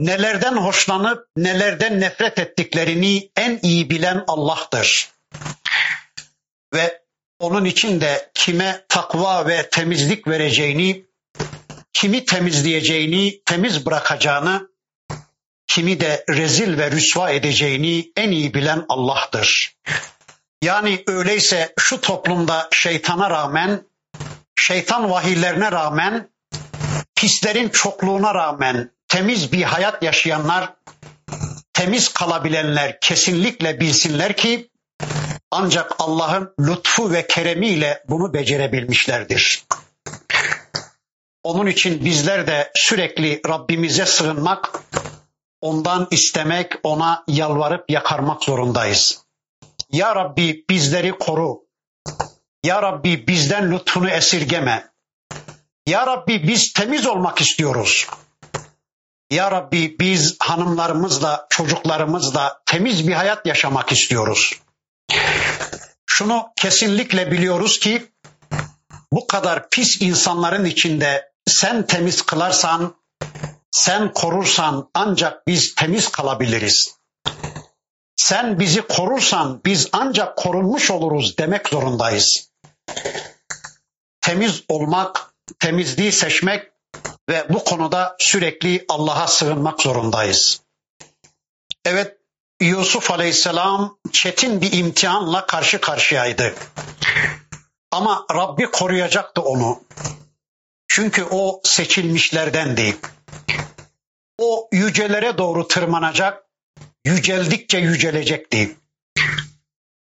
nelerden 0.00 0.56
hoşlanıp 0.56 1.28
nelerden 1.36 2.00
nefret 2.00 2.38
ettiklerini 2.38 3.30
en 3.36 3.58
iyi 3.62 3.90
bilen 3.90 4.24
Allah'tır. 4.28 5.10
Ve 6.74 7.02
onun 7.38 7.64
için 7.64 8.00
de 8.00 8.30
kime 8.34 8.84
takva 8.88 9.46
ve 9.46 9.68
temizlik 9.70 10.28
vereceğini, 10.28 11.06
kimi 11.92 12.24
temizleyeceğini, 12.24 13.42
temiz 13.46 13.86
bırakacağını, 13.86 14.73
kimi 15.66 16.00
de 16.00 16.24
rezil 16.28 16.78
ve 16.78 16.90
rüsva 16.90 17.30
edeceğini 17.30 18.12
en 18.16 18.30
iyi 18.30 18.54
bilen 18.54 18.84
Allah'tır. 18.88 19.76
Yani 20.62 21.02
öyleyse 21.06 21.74
şu 21.78 22.00
toplumda 22.00 22.68
şeytana 22.72 23.30
rağmen, 23.30 23.82
şeytan 24.56 25.10
vahiylerine 25.10 25.72
rağmen, 25.72 26.28
pislerin 27.16 27.68
çokluğuna 27.68 28.34
rağmen 28.34 28.90
temiz 29.08 29.52
bir 29.52 29.62
hayat 29.62 30.02
yaşayanlar, 30.02 30.72
temiz 31.72 32.08
kalabilenler 32.08 33.00
kesinlikle 33.00 33.80
bilsinler 33.80 34.36
ki 34.36 34.70
ancak 35.50 35.92
Allah'ın 35.98 36.54
lütfu 36.60 37.12
ve 37.12 37.26
keremiyle 37.26 38.04
bunu 38.08 38.34
becerebilmişlerdir. 38.34 39.64
Onun 41.42 41.66
için 41.66 42.04
bizler 42.04 42.46
de 42.46 42.72
sürekli 42.74 43.40
Rabbimize 43.48 44.06
sığınmak, 44.06 44.80
ondan 45.64 46.08
istemek, 46.10 46.72
ona 46.82 47.24
yalvarıp 47.28 47.90
yakarmak 47.90 48.44
zorundayız. 48.44 49.24
Ya 49.92 50.16
Rabbi 50.16 50.64
bizleri 50.70 51.12
koru. 51.18 51.60
Ya 52.64 52.82
Rabbi 52.82 53.28
bizden 53.28 53.72
lütfunu 53.72 54.10
esirgeme. 54.10 54.88
Ya 55.86 56.06
Rabbi 56.06 56.48
biz 56.48 56.72
temiz 56.72 57.06
olmak 57.06 57.40
istiyoruz. 57.40 58.06
Ya 59.30 59.50
Rabbi 59.50 59.96
biz 60.00 60.36
hanımlarımızla, 60.40 61.46
çocuklarımızla 61.50 62.60
temiz 62.66 63.08
bir 63.08 63.12
hayat 63.12 63.46
yaşamak 63.46 63.92
istiyoruz. 63.92 64.60
Şunu 66.06 66.52
kesinlikle 66.56 67.30
biliyoruz 67.30 67.78
ki 67.78 68.12
bu 69.12 69.26
kadar 69.26 69.70
pis 69.70 70.02
insanların 70.02 70.64
içinde 70.64 71.32
sen 71.46 71.86
temiz 71.86 72.22
kılarsan, 72.22 72.94
sen 73.74 74.12
korursan 74.12 74.90
ancak 74.94 75.46
biz 75.46 75.74
temiz 75.74 76.08
kalabiliriz. 76.08 76.96
Sen 78.16 78.60
bizi 78.60 78.82
korursan 78.82 79.60
biz 79.64 79.88
ancak 79.92 80.36
korunmuş 80.36 80.90
oluruz 80.90 81.38
demek 81.38 81.68
zorundayız. 81.68 82.50
Temiz 84.20 84.62
olmak, 84.68 85.34
temizliği 85.58 86.12
seçmek 86.12 86.70
ve 87.28 87.46
bu 87.48 87.64
konuda 87.64 88.16
sürekli 88.18 88.84
Allah'a 88.88 89.26
sığınmak 89.26 89.82
zorundayız. 89.82 90.60
Evet 91.84 92.16
Yusuf 92.60 93.10
Aleyhisselam 93.10 93.98
çetin 94.12 94.60
bir 94.60 94.72
imtihanla 94.72 95.46
karşı 95.46 95.80
karşıyaydı. 95.80 96.54
Ama 97.90 98.26
Rabbi 98.34 98.70
koruyacaktı 98.70 99.42
onu. 99.42 99.80
Çünkü 100.88 101.24
o 101.30 101.60
seçilmişlerdendi. 101.64 102.96
O 104.38 104.68
yücelere 104.72 105.38
doğru 105.38 105.68
tırmanacak, 105.68 106.44
yüceldikçe 107.04 107.78
yücelecekti. 107.78 108.76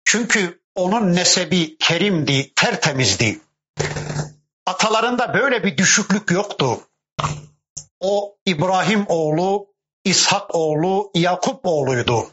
Çünkü 0.05 0.61
onun 0.75 1.15
nesebi 1.15 1.79
kerimdi, 1.79 2.55
tertemizdi. 2.55 3.41
Atalarında 4.67 5.35
böyle 5.35 5.65
bir 5.65 5.79
düşüklük 5.79 6.31
yoktu. 6.31 6.81
O 8.01 8.37
İbrahim 8.47 9.05
oğlu, 9.09 9.67
İshak 10.05 10.55
oğlu, 10.55 11.11
Yakup 11.15 11.61
oğluydu. 11.67 12.31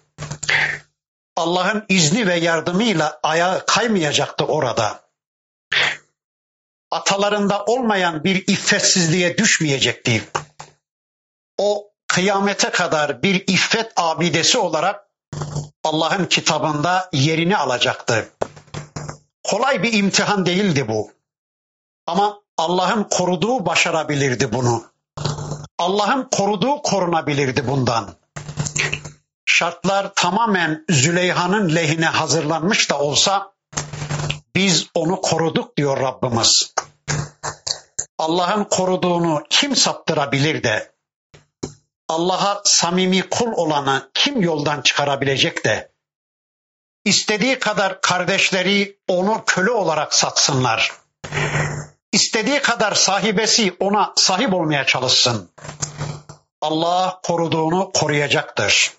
Allah'ın 1.36 1.86
izni 1.90 2.28
ve 2.28 2.36
yardımıyla 2.36 3.20
ayağı 3.24 3.66
kaymayacaktı 3.66 4.46
orada. 4.46 5.10
Atalarında 6.92 7.66
olmayan 7.66 8.24
bir 8.24 8.48
iffetsizliğe 8.48 9.38
düşmeyecekti. 9.38 10.24
O 11.58 11.88
kıyamete 12.08 12.70
kadar 12.70 13.24
bir 13.24 13.44
iffet 13.48 13.92
abidesi 13.96 14.58
olarak 14.58 15.08
Allah'ın 15.84 16.26
kitabında 16.26 17.10
yerini 17.14 17.58
alacaktı. 17.58 18.30
Kolay 19.44 19.84
bir 19.84 19.94
imtihan 19.94 20.46
değildi 20.46 20.88
bu. 20.88 21.12
Ama 22.08 22.42
Allah'ın 22.58 23.04
koruduğu 23.04 23.66
başarabilirdi 23.66 24.54
bunu. 24.54 24.84
Allah'ın 25.78 26.28
koruduğu 26.32 26.82
korunabilirdi 26.82 27.68
bundan. 27.68 28.16
Şartlar 29.46 30.14
tamamen 30.16 30.86
Züleyha'nın 30.90 31.76
lehine 31.76 32.06
hazırlanmış 32.06 32.90
da 32.90 33.00
olsa 33.00 33.54
biz 34.56 34.88
onu 34.94 35.22
koruduk 35.22 35.78
diyor 35.78 36.00
Rabbimiz. 36.02 36.74
Allah'ın 38.18 38.64
koruduğunu 38.64 39.44
kim 39.50 39.76
saptırabilir 39.76 40.64
de 40.64 40.97
Allah'a 42.10 42.62
samimi 42.66 43.30
kul 43.30 43.52
olanı 43.52 44.10
kim 44.14 44.42
yoldan 44.42 44.82
çıkarabilecek 44.82 45.66
de 45.66 45.92
istediği 47.08 47.60
kadar 47.60 48.02
kardeşleri 48.02 49.00
onu 49.08 49.44
köle 49.46 49.72
olarak 49.72 50.14
satsınlar. 50.14 50.92
İstediği 52.12 52.60
kadar 52.60 52.96
sahibesi 52.96 53.76
ona 53.80 54.14
sahip 54.16 54.54
olmaya 54.54 54.86
çalışsın. 54.86 55.50
Allah 56.62 57.20
koruduğunu 57.24 57.92
koruyacaktır. 57.94 58.94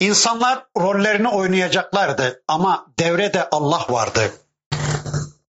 İnsanlar 0.00 0.64
rollerini 0.78 1.28
oynayacaklardı 1.28 2.42
ama 2.48 2.86
devrede 2.98 3.48
Allah 3.50 3.86
vardı. 3.88 4.32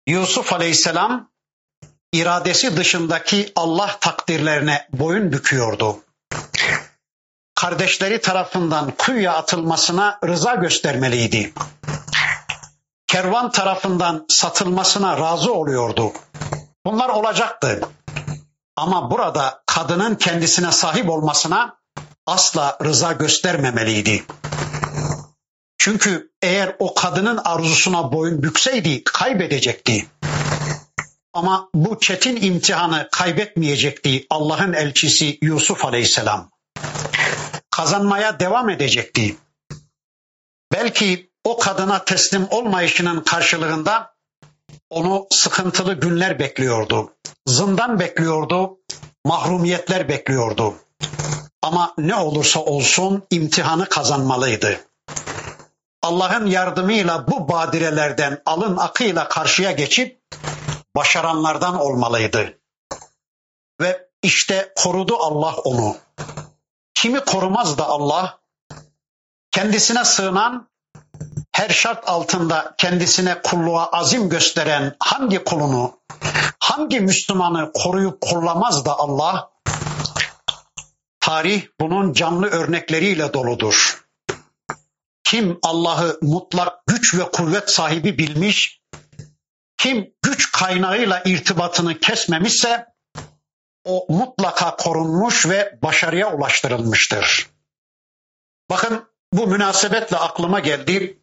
Yusuf 0.07 0.53
Aleyhisselam 0.53 1.29
iradesi 2.13 2.77
dışındaki 2.77 3.51
Allah 3.55 3.97
takdirlerine 4.01 4.87
boyun 4.93 5.31
büküyordu. 5.31 6.04
Kardeşleri 7.55 8.21
tarafından 8.21 8.91
kuyuya 8.97 9.33
atılmasına 9.33 10.19
rıza 10.25 10.55
göstermeliydi. 10.55 11.53
Kervan 13.07 13.51
tarafından 13.51 14.25
satılmasına 14.29 15.17
razı 15.17 15.53
oluyordu. 15.53 16.11
Bunlar 16.85 17.09
olacaktı. 17.09 17.81
Ama 18.75 19.11
burada 19.11 19.63
kadının 19.65 20.15
kendisine 20.15 20.71
sahip 20.71 21.09
olmasına 21.09 21.77
asla 22.25 22.77
rıza 22.83 23.11
göstermemeliydi. 23.11 24.23
Çünkü 25.77 26.31
eğer 26.41 26.75
o 26.79 26.93
kadının 26.93 27.37
arzusuna 27.45 28.11
boyun 28.11 28.43
bükseydi 28.43 29.03
kaybedecekti. 29.03 30.05
Ama 31.33 31.69
bu 31.73 31.99
çetin 31.99 32.41
imtihanı 32.41 33.09
kaybetmeyecekti 33.11 34.25
Allah'ın 34.29 34.73
elçisi 34.73 35.37
Yusuf 35.41 35.85
Aleyhisselam. 35.85 36.54
Kazanmaya 37.75 38.39
devam 38.39 38.69
edecekti. 38.69 39.38
Belki 40.73 41.29
o 41.43 41.57
kadına 41.59 42.05
teslim 42.05 42.47
olmayışının 42.49 43.21
karşılığında 43.21 44.15
onu 44.89 45.27
sıkıntılı 45.31 45.93
günler 45.93 46.39
bekliyordu. 46.39 47.13
Zindan 47.47 47.99
bekliyordu, 47.99 48.77
mahrumiyetler 49.25 50.09
bekliyordu. 50.09 50.75
Ama 51.61 51.93
ne 51.97 52.15
olursa 52.15 52.59
olsun 52.59 53.23
imtihanı 53.31 53.89
kazanmalıydı. 53.89 54.79
Allah'ın 56.01 56.45
yardımıyla 56.45 57.27
bu 57.27 57.49
badirelerden 57.49 58.41
alın 58.45 58.77
akıyla 58.77 59.29
karşıya 59.29 59.71
geçip 59.71 60.19
başaranlardan 60.95 61.79
olmalıydı. 61.79 62.57
Ve 63.81 64.09
işte 64.23 64.73
korudu 64.75 65.17
Allah 65.19 65.55
onu. 65.55 65.97
Kimi 66.95 67.19
korumaz 67.19 67.77
da 67.77 67.86
Allah? 67.86 68.39
Kendisine 69.51 70.05
sığınan, 70.05 70.69
her 71.51 71.69
şart 71.69 72.10
altında 72.10 72.75
kendisine 72.77 73.41
kulluğa 73.41 73.86
azim 73.86 74.29
gösteren 74.29 74.95
hangi 74.99 75.43
kulunu, 75.43 75.99
hangi 76.60 76.99
Müslümanı 76.99 77.71
koruyup 77.73 78.21
kollamaz 78.21 78.86
da 78.86 78.99
Allah? 78.99 79.51
Tarih 81.19 81.67
bunun 81.79 82.13
canlı 82.13 82.47
örnekleriyle 82.47 83.34
doludur. 83.34 84.05
Kim 85.23 85.60
Allah'ı 85.63 86.17
mutlak 86.21 86.88
güç 86.88 87.15
ve 87.15 87.31
kuvvet 87.31 87.69
sahibi 87.69 88.17
bilmiş, 88.17 88.81
kim 89.77 90.13
güç 90.21 90.51
kaynağıyla 90.51 91.21
irtibatını 91.25 91.99
kesmemişse 91.99 92.94
o 93.85 94.05
mutlaka 94.09 94.75
korunmuş 94.75 95.49
ve 95.49 95.79
başarıya 95.81 96.33
ulaştırılmıştır. 96.33 97.49
Bakın 98.69 99.05
bu 99.33 99.47
münasebetle 99.47 100.17
aklıma 100.17 100.59
geldi. 100.59 101.19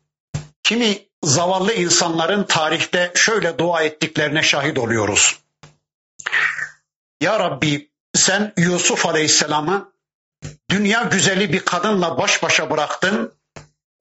Kimi 0.63 0.99
zavallı 1.23 1.73
insanların 1.73 2.45
tarihte 2.45 3.13
şöyle 3.15 3.59
dua 3.59 3.83
ettiklerine 3.83 4.43
şahit 4.43 4.79
oluyoruz. 4.79 5.39
Ya 7.21 7.39
Rabbi 7.39 7.91
sen 8.15 8.53
Yusuf 8.57 9.07
Aleyhisselam'ı 9.07 9.93
dünya 10.71 11.03
güzeli 11.03 11.53
bir 11.53 11.61
kadınla 11.65 12.19
baş 12.19 12.43
başa 12.43 12.71
bıraktın. 12.71 13.35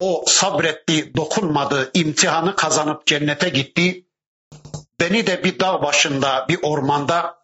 O 0.00 0.24
sabretti, 0.26 1.16
dokunmadı, 1.16 1.90
imtihanı 1.94 2.56
kazanıp 2.56 3.06
cennete 3.06 3.48
gitti. 3.48 4.06
Beni 5.00 5.26
de 5.26 5.44
bir 5.44 5.58
dağ 5.58 5.82
başında, 5.82 6.46
bir 6.48 6.58
ormanda, 6.62 7.41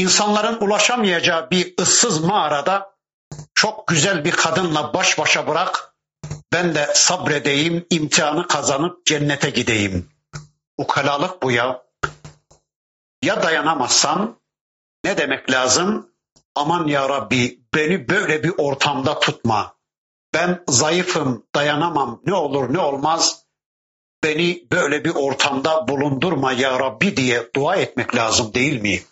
insanların 0.00 0.60
ulaşamayacağı 0.60 1.50
bir 1.50 1.74
ıssız 1.80 2.24
mağarada 2.24 2.94
çok 3.54 3.88
güzel 3.88 4.24
bir 4.24 4.30
kadınla 4.30 4.94
baş 4.94 5.18
başa 5.18 5.46
bırak. 5.46 5.94
Ben 6.52 6.74
de 6.74 6.90
sabredeyim, 6.94 7.86
imtihanı 7.90 8.46
kazanıp 8.46 9.06
cennete 9.06 9.50
gideyim. 9.50 10.10
Ukalalık 10.76 11.42
bu 11.42 11.50
ya. 11.50 11.82
Ya 13.22 13.42
dayanamazsam 13.42 14.40
ne 15.04 15.16
demek 15.18 15.50
lazım? 15.50 16.10
Aman 16.54 16.86
ya 16.86 17.08
Rabbi 17.08 17.60
beni 17.74 18.08
böyle 18.08 18.42
bir 18.42 18.52
ortamda 18.58 19.20
tutma. 19.20 19.76
Ben 20.34 20.64
zayıfım, 20.68 21.46
dayanamam. 21.54 22.20
Ne 22.26 22.34
olur 22.34 22.74
ne 22.74 22.78
olmaz. 22.78 23.44
Beni 24.22 24.66
böyle 24.72 25.04
bir 25.04 25.14
ortamda 25.14 25.88
bulundurma 25.88 26.52
ya 26.52 26.78
Rabbi 26.78 27.16
diye 27.16 27.50
dua 27.54 27.76
etmek 27.76 28.16
lazım 28.16 28.54
değil 28.54 28.82
mi? 28.82 29.02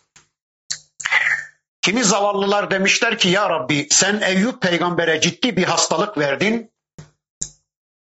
Kimi 1.86 2.04
zavallılar 2.04 2.70
demişler 2.70 3.18
ki 3.18 3.28
ya 3.28 3.50
Rabbi 3.50 3.86
sen 3.90 4.20
Eyüp 4.20 4.62
peygambere 4.62 5.20
ciddi 5.20 5.56
bir 5.56 5.64
hastalık 5.64 6.18
verdin. 6.18 6.72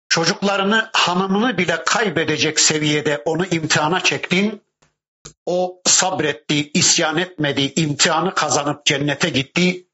Çocuklarını, 0.09 0.89
hanımını 0.93 1.57
bile 1.57 1.83
kaybedecek 1.83 2.59
seviyede 2.59 3.21
onu 3.25 3.45
imtihana 3.45 3.99
çektin. 3.99 4.63
O 5.45 5.81
sabretti, 5.85 6.71
isyan 6.73 7.17
etmedi, 7.17 7.73
imtihanı 7.75 8.33
kazanıp 8.33 8.85
cennete 8.85 9.29
gitti. 9.29 9.87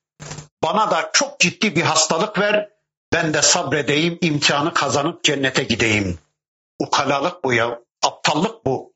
Bana 0.63 0.91
da 0.91 1.10
çok 1.13 1.39
ciddi 1.39 1.76
bir 1.76 1.84
hastalık 1.84 2.39
ver, 2.39 2.69
ben 3.13 3.34
de 3.34 3.41
sabredeyim, 3.41 4.17
imtihanı 4.21 4.74
kazanıp 4.74 5.24
cennete 5.24 5.63
gideyim. 5.63 6.19
Ukalalık 6.80 7.43
bu 7.43 7.54
ya, 7.54 7.80
aptallık 8.04 8.65
bu. 8.65 8.93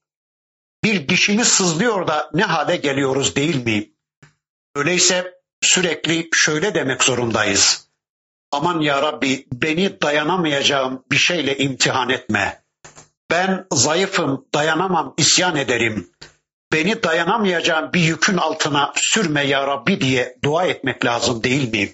Bir 0.84 1.10
dişimiz 1.10 1.48
sızlıyor 1.48 2.08
da 2.08 2.30
ne 2.34 2.44
hale 2.44 2.76
geliyoruz 2.76 3.36
değil 3.36 3.66
mi? 3.66 3.99
Öyleyse 4.80 5.34
sürekli 5.62 6.30
şöyle 6.34 6.74
demek 6.74 7.04
zorundayız. 7.04 7.88
Aman 8.52 8.82
ya 8.82 9.02
Rabbi 9.02 9.48
beni 9.54 10.02
dayanamayacağım 10.02 11.04
bir 11.12 11.18
şeyle 11.18 11.58
imtihan 11.58 12.10
etme. 12.10 12.64
Ben 13.32 13.68
zayıfım, 13.72 14.46
dayanamam, 14.54 15.14
isyan 15.18 15.56
ederim. 15.56 16.10
Beni 16.74 17.04
dayanamayacağım 17.04 17.94
bir 17.94 18.00
yükün 18.00 18.38
altına 18.38 18.94
sürme 18.96 19.44
ya 19.44 19.68
Rabbi 19.68 20.02
diye 20.02 20.38
dua 20.44 20.66
etmek 20.66 21.06
lazım 21.06 21.44
değil 21.44 21.72
mi? 21.72 21.94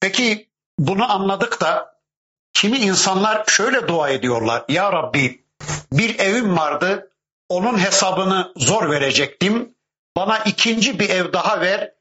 Peki 0.00 0.48
bunu 0.78 1.12
anladık 1.12 1.60
da 1.60 2.00
kimi 2.54 2.78
insanlar 2.78 3.44
şöyle 3.48 3.88
dua 3.88 4.08
ediyorlar. 4.08 4.64
Ya 4.68 4.92
Rabbi 4.92 5.44
bir 5.92 6.18
evim 6.18 6.56
vardı, 6.56 7.10
onun 7.48 7.78
hesabını 7.78 8.52
zor 8.56 8.90
verecektim. 8.90 9.77
Bana 10.18 10.38
ikinci 10.38 10.98
bir 10.98 11.10
ev 11.10 11.32
daha 11.32 11.60
ver, 11.60 11.94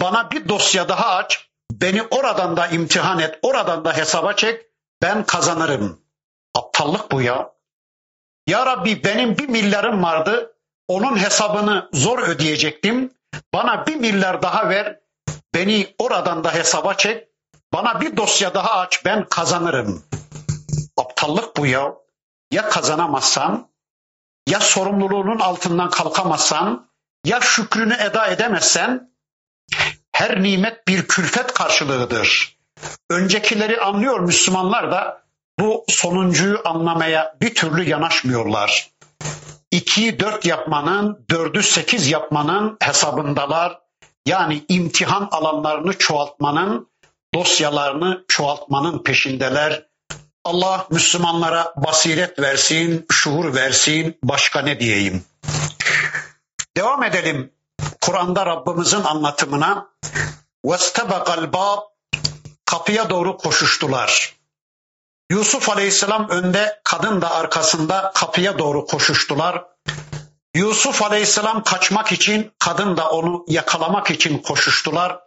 bana 0.00 0.30
bir 0.30 0.48
dosya 0.48 0.88
daha 0.88 1.16
aç, 1.16 1.50
beni 1.72 2.02
oradan 2.02 2.56
da 2.56 2.66
imtihan 2.66 3.18
et, 3.18 3.38
oradan 3.42 3.84
da 3.84 3.96
hesaba 3.96 4.32
çek, 4.32 4.66
ben 5.02 5.24
kazanırım. 5.24 6.00
Aptallık 6.54 7.12
bu 7.12 7.22
ya. 7.22 7.52
Ya 8.46 8.66
Rabbi 8.66 9.04
benim 9.04 9.38
bir 9.38 9.48
milyarım 9.48 10.02
vardı, 10.02 10.56
onun 10.88 11.16
hesabını 11.16 11.88
zor 11.92 12.18
ödeyecektim. 12.18 13.14
Bana 13.54 13.86
bir 13.86 13.96
milyar 13.96 14.42
daha 14.42 14.68
ver, 14.68 15.00
beni 15.54 15.94
oradan 15.98 16.44
da 16.44 16.54
hesaba 16.54 16.94
çek, 16.94 17.28
bana 17.72 18.00
bir 18.00 18.16
dosya 18.16 18.54
daha 18.54 18.80
aç, 18.80 19.04
ben 19.04 19.24
kazanırım. 19.28 20.04
Aptallık 20.96 21.56
bu 21.56 21.66
ya. 21.66 21.94
Ya 22.50 22.68
kazanamazsan, 22.68 23.68
ya 24.48 24.60
sorumluluğunun 24.60 25.40
altından 25.40 25.90
kalkamazsan, 25.90 26.91
ya 27.24 27.40
şükrünü 27.40 27.94
eda 27.94 28.26
edemezsen 28.26 29.10
her 30.12 30.42
nimet 30.42 30.88
bir 30.88 31.08
külfet 31.08 31.54
karşılığıdır. 31.54 32.58
Öncekileri 33.10 33.80
anlıyor 33.80 34.20
Müslümanlar 34.20 34.90
da 34.90 35.22
bu 35.58 35.84
sonuncuyu 35.88 36.60
anlamaya 36.64 37.36
bir 37.40 37.54
türlü 37.54 37.88
yanaşmıyorlar. 37.88 38.90
İkiyi 39.70 40.20
dört 40.20 40.46
yapmanın, 40.46 41.24
dördü 41.30 41.62
sekiz 41.62 42.10
yapmanın 42.10 42.76
hesabındalar. 42.82 43.78
Yani 44.26 44.64
imtihan 44.68 45.28
alanlarını 45.30 45.98
çoğaltmanın, 45.98 46.88
dosyalarını 47.34 48.24
çoğaltmanın 48.28 49.02
peşindeler. 49.02 49.86
Allah 50.44 50.86
Müslümanlara 50.90 51.72
basiret 51.76 52.38
versin, 52.38 53.06
şuur 53.12 53.54
versin, 53.54 54.18
başka 54.24 54.60
ne 54.60 54.80
diyeyim? 54.80 55.24
Devam 56.77 57.03
edelim 57.03 57.53
Kur'an'da 58.01 58.45
Rabbimizin 58.45 59.03
anlatımına. 59.03 59.89
وَاسْتَبَقَ 60.65 61.25
الْبَابِ 61.25 61.81
Kapıya 62.65 63.09
doğru 63.09 63.37
koşuştular. 63.37 64.35
Yusuf 65.31 65.69
Aleyhisselam 65.69 66.29
önde, 66.29 66.81
kadın 66.83 67.21
da 67.21 67.31
arkasında 67.31 68.11
kapıya 68.15 68.59
doğru 68.59 68.85
koşuştular. 68.85 69.65
Yusuf 70.55 71.01
Aleyhisselam 71.01 71.63
kaçmak 71.63 72.11
için, 72.11 72.51
kadın 72.59 72.97
da 72.97 73.09
onu 73.09 73.45
yakalamak 73.47 74.11
için 74.11 74.37
koşuştular. 74.37 75.19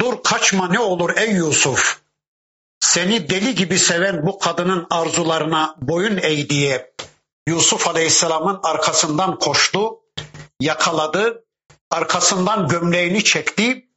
Dur 0.00 0.22
kaçma 0.22 0.68
ne 0.68 0.78
olur 0.80 1.16
ey 1.16 1.30
Yusuf. 1.30 2.00
Seni 2.80 3.30
deli 3.30 3.54
gibi 3.54 3.78
seven 3.78 4.26
bu 4.26 4.38
kadının 4.38 4.86
arzularına 4.90 5.76
boyun 5.80 6.16
eğ 6.16 6.48
diye 6.48 6.94
Yusuf 7.48 7.88
Aleyhisselam'ın 7.88 8.60
arkasından 8.62 9.38
koştu 9.38 9.97
yakaladı, 10.61 11.45
arkasından 11.91 12.67
gömleğini 12.67 13.23
çekti 13.23 13.89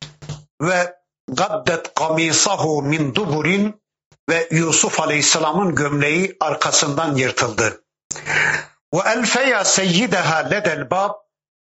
ve 0.62 0.94
gaddet 1.28 1.94
kamisahu 1.94 2.82
min 2.82 3.14
duburin 3.14 3.82
ve 4.30 4.48
Yusuf 4.50 5.00
Aleyhisselam'ın 5.00 5.74
gömleği 5.74 6.36
arkasından 6.40 7.16
yırtıldı. 7.16 7.84
Ve 8.94 8.98
elfeya 9.06 9.64
seyyideha 9.64 10.36
ledel 10.36 10.90
bab 10.90 11.10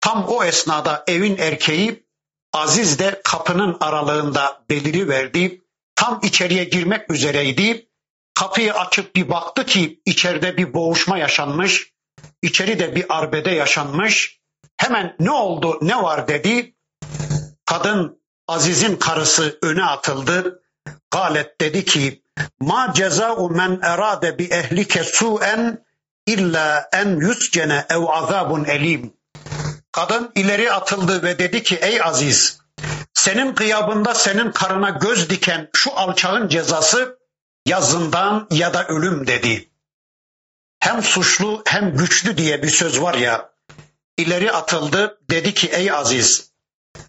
tam 0.01 0.25
o 0.27 0.43
esnada 0.43 1.03
evin 1.08 1.38
erkeği 1.38 2.05
Aziz 2.55 2.99
de 2.99 3.21
kapının 3.23 3.77
aralığında 3.79 4.65
beliri 4.69 5.10
verdi. 5.10 5.62
Tam 5.95 6.19
içeriye 6.23 6.63
girmek 6.63 7.12
üzereydi. 7.12 7.89
Kapıyı 8.34 8.73
açıp 8.73 9.15
bir 9.15 9.29
baktı 9.29 9.65
ki 9.65 10.01
içeride 10.05 10.58
bir 10.58 10.73
boğuşma 10.73 11.17
yaşanmış. 11.17 11.93
İçeride 12.41 12.95
bir 12.95 13.05
arbede 13.17 13.51
yaşanmış. 13.51 14.41
Hemen 14.78 15.16
ne 15.20 15.32
oldu 15.32 15.80
ne 15.82 16.04
var 16.04 16.28
dedi. 16.28 16.76
Kadın 17.66 18.22
Aziz'in 18.48 18.96
karısı 18.96 19.60
öne 19.62 19.84
atıldı. 19.84 20.62
Galet 21.12 21.62
dedi 21.62 21.86
ki 21.86 22.24
ma 22.60 22.94
ceza'u 22.96 23.50
men 23.50 23.80
erade 23.82 24.38
bi 24.38 24.44
ehlike 24.44 25.04
su'en 25.04 25.86
illa 26.26 26.90
en 26.94 27.20
yuscene 27.20 27.86
ev 27.90 28.04
azabun 28.08 28.66
elim. 28.66 29.14
Kadın 29.92 30.32
ileri 30.36 30.72
atıldı 30.72 31.24
ve 31.24 31.40
dedi 31.40 31.64
ki 31.64 31.76
ey 31.76 32.02
Aziz 32.02 32.60
senin 33.14 33.56
kıyabında 33.56 34.14
senin 34.14 34.52
karına 34.52 34.90
göz 34.90 35.30
diken 35.30 35.70
şu 35.74 35.94
alçağın 35.94 36.48
cezası 36.48 37.20
yazından 37.66 38.48
ya 38.52 38.74
da 38.74 38.88
ölüm 38.88 39.28
dedi. 39.28 39.70
Hem 40.80 41.04
suçlu 41.04 41.64
hem 41.68 41.98
güçlü 41.98 42.38
diye 42.38 42.64
bir 42.64 42.70
söz 42.70 43.02
var 43.02 43.14
ya 43.14 43.55
ileri 44.17 44.51
atıldı 44.51 45.19
dedi 45.30 45.54
ki 45.54 45.67
ey 45.67 45.91
Aziz 45.91 46.51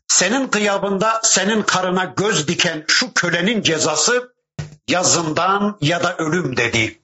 senin 0.08 0.48
kıyabında 0.48 1.20
senin 1.24 1.62
karına 1.62 2.04
göz 2.04 2.48
diken 2.48 2.84
şu 2.88 3.14
kölenin 3.14 3.62
cezası 3.62 4.34
yazından 4.88 5.78
ya 5.80 6.02
da 6.02 6.16
ölüm 6.16 6.56
dedi. 6.56 7.00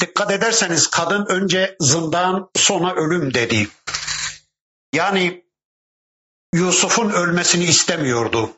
Dikkat 0.00 0.30
ederseniz 0.30 0.90
kadın 0.90 1.26
önce 1.26 1.76
zindan 1.80 2.50
sonra 2.56 2.94
ölüm 2.94 3.34
dedi. 3.34 3.68
Yani 4.92 5.44
Yusuf'un 6.54 7.10
ölmesini 7.10 7.64
istemiyordu. 7.64 8.50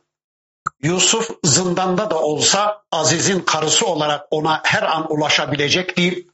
Yusuf 0.82 1.30
zindanda 1.44 2.10
da 2.10 2.20
olsa 2.20 2.84
Aziz'in 2.92 3.40
karısı 3.40 3.86
olarak 3.86 4.26
ona 4.30 4.60
her 4.64 4.82
an 4.82 5.12
ulaşabilecekti. 5.12 6.26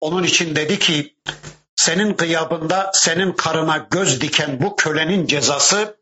Onun 0.00 0.22
için 0.22 0.56
dedi 0.56 0.78
ki 0.78 1.16
senin 1.84 2.16
gıyabında 2.16 2.90
senin 2.94 3.32
karına 3.32 3.86
göz 3.90 4.20
diken 4.20 4.62
bu 4.62 4.76
kölenin 4.76 5.26
cezası 5.26 5.96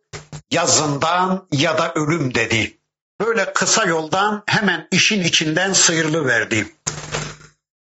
ya 0.50 0.66
zindan 0.66 1.48
ya 1.52 1.78
da 1.78 1.92
ölüm 1.94 2.34
dedi. 2.34 2.78
Böyle 3.20 3.52
kısa 3.52 3.84
yoldan 3.84 4.42
hemen 4.46 4.88
işin 4.90 5.22
içinden 5.24 5.72
sıyrılı 5.72 6.26
verdi. 6.26 6.76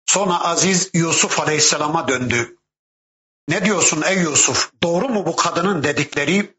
Sonra 0.05 0.41
Aziz 0.41 0.89
Yusuf 0.93 1.39
Aleyhisselam'a 1.39 2.07
döndü. 2.07 2.57
Ne 3.49 3.65
diyorsun 3.65 4.01
ey 4.01 4.17
Yusuf? 4.17 4.71
Doğru 4.83 5.09
mu 5.09 5.25
bu 5.25 5.35
kadının 5.35 5.83
dedikleri? 5.83 6.55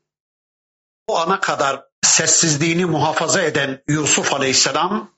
O 1.06 1.18
ana 1.18 1.40
kadar 1.40 1.84
sessizliğini 2.02 2.84
muhafaza 2.84 3.42
eden 3.42 3.82
Yusuf 3.88 4.34
Aleyhisselam 4.34 5.10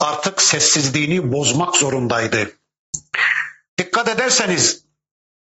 artık 0.00 0.42
sessizliğini 0.42 1.32
bozmak 1.32 1.76
zorundaydı. 1.76 2.50
Dikkat 3.78 4.08
ederseniz 4.08 4.85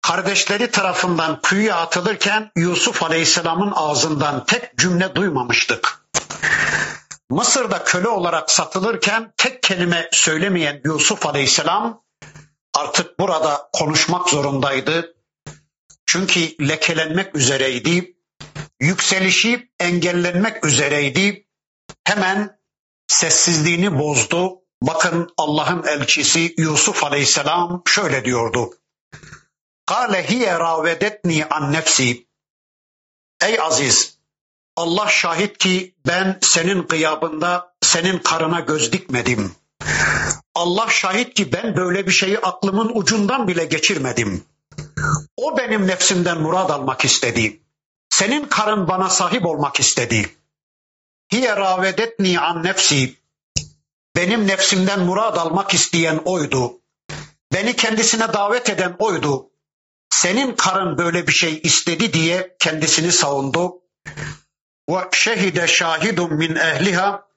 kardeşleri 0.03 0.71
tarafından 0.71 1.41
kuyuya 1.41 1.75
atılırken 1.75 2.51
Yusuf 2.55 3.03
Aleyhisselam'ın 3.03 3.71
ağzından 3.75 4.45
tek 4.45 4.77
cümle 4.77 5.15
duymamıştık. 5.15 6.03
Mısır'da 7.29 7.83
köle 7.83 8.07
olarak 8.07 8.51
satılırken 8.51 9.33
tek 9.37 9.63
kelime 9.63 10.09
söylemeyen 10.11 10.81
Yusuf 10.85 11.25
Aleyhisselam 11.25 12.03
artık 12.73 13.19
burada 13.19 13.69
konuşmak 13.73 14.29
zorundaydı. 14.29 15.15
Çünkü 16.05 16.67
lekelenmek 16.69 17.35
üzereydi. 17.35 18.15
Yükselişi 18.79 19.69
engellenmek 19.79 20.65
üzereydi. 20.65 21.47
Hemen 22.03 22.59
sessizliğini 23.07 23.99
bozdu. 23.99 24.59
Bakın 24.81 25.33
Allah'ın 25.37 25.83
elçisi 25.83 26.55
Yusuf 26.57 27.03
Aleyhisselam 27.03 27.83
şöyle 27.87 28.25
diyordu. 28.25 28.73
Kale 29.85 30.29
hiye 30.29 30.59
ravedetni 30.59 31.45
an 31.45 31.73
nefsi. 31.73 32.27
Ey 33.41 33.59
Aziz, 33.59 34.17
Allah 34.75 35.07
şahit 35.09 35.57
ki 35.57 35.95
ben 36.07 36.39
senin 36.41 36.87
gıyabında 36.87 37.75
senin 37.81 38.19
karına 38.19 38.59
göz 38.59 38.91
dikmedim. 38.91 39.55
Allah 40.55 40.89
şahit 40.89 41.33
ki 41.33 41.53
ben 41.53 41.75
böyle 41.75 42.07
bir 42.07 42.11
şeyi 42.11 42.39
aklımın 42.39 42.91
ucundan 42.95 43.47
bile 43.47 43.65
geçirmedim. 43.65 44.45
O 45.37 45.57
benim 45.57 45.87
nefsimden 45.87 46.41
murad 46.41 46.69
almak 46.69 47.05
istedi. 47.05 47.61
Senin 48.09 48.45
karın 48.45 48.87
bana 48.87 49.09
sahip 49.09 49.45
olmak 49.45 49.79
istedi. 49.79 50.37
Hiye 51.31 51.55
ravedetni 51.55 52.39
an 52.39 52.63
nefsi. 52.63 53.15
Benim 54.15 54.47
nefsimden 54.47 54.99
murad 54.99 55.37
almak 55.37 55.73
isteyen 55.73 56.17
oydu. 56.25 56.79
Beni 57.53 57.75
kendisine 57.75 58.33
davet 58.33 58.69
eden 58.69 58.95
oydu. 58.99 59.52
Senin 60.13 60.55
karın 60.55 60.97
böyle 60.97 61.27
bir 61.27 61.31
şey 61.31 61.59
istedi 61.63 62.13
diye 62.13 62.55
kendisini 62.59 63.11
savundu. 63.11 63.81
Ve 64.89 64.99
şehide 65.11 65.67
şahidun 65.67 66.33
min 66.33 66.55
ehliha 66.55 67.27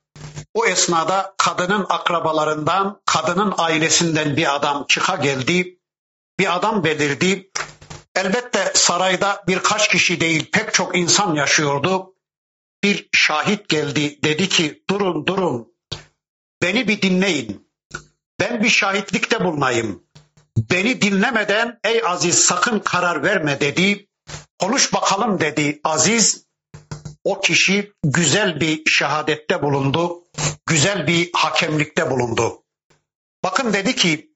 o 0.54 0.66
esnada 0.66 1.34
kadının 1.38 1.86
akrabalarından, 1.88 3.00
kadının 3.06 3.54
ailesinden 3.58 4.36
bir 4.36 4.54
adam 4.54 4.86
çıka 4.88 5.16
geldi. 5.16 5.78
Bir 6.38 6.56
adam 6.56 6.84
belirdi. 6.84 7.50
Elbette 8.14 8.72
sarayda 8.74 9.44
birkaç 9.48 9.88
kişi 9.88 10.20
değil 10.20 10.50
pek 10.52 10.74
çok 10.74 10.96
insan 10.96 11.34
yaşıyordu. 11.34 12.14
Bir 12.82 13.08
şahit 13.12 13.68
geldi 13.68 14.22
dedi 14.22 14.48
ki 14.48 14.84
durun 14.90 15.26
durun 15.26 15.68
beni 16.62 16.88
bir 16.88 17.02
dinleyin. 17.02 17.70
Ben 18.40 18.62
bir 18.62 18.68
şahitlikte 18.68 19.44
bulunayım. 19.44 20.06
Beni 20.57 21.01
dinlemeden 21.01 21.79
ey 21.85 22.03
Aziz 22.07 22.38
sakın 22.38 22.79
karar 22.79 23.23
verme 23.23 23.61
dedi. 23.61 24.09
Konuş 24.59 24.92
bakalım 24.92 25.40
dedi 25.40 25.81
Aziz. 25.85 26.47
O 27.25 27.40
kişi 27.40 27.92
güzel 28.05 28.61
bir 28.61 28.90
şehadette 28.90 29.62
bulundu. 29.62 30.23
Güzel 30.66 31.07
bir 31.07 31.31
hakemlikte 31.35 32.11
bulundu. 32.11 32.62
Bakın 33.45 33.73
dedi 33.73 33.97
ki 33.97 34.31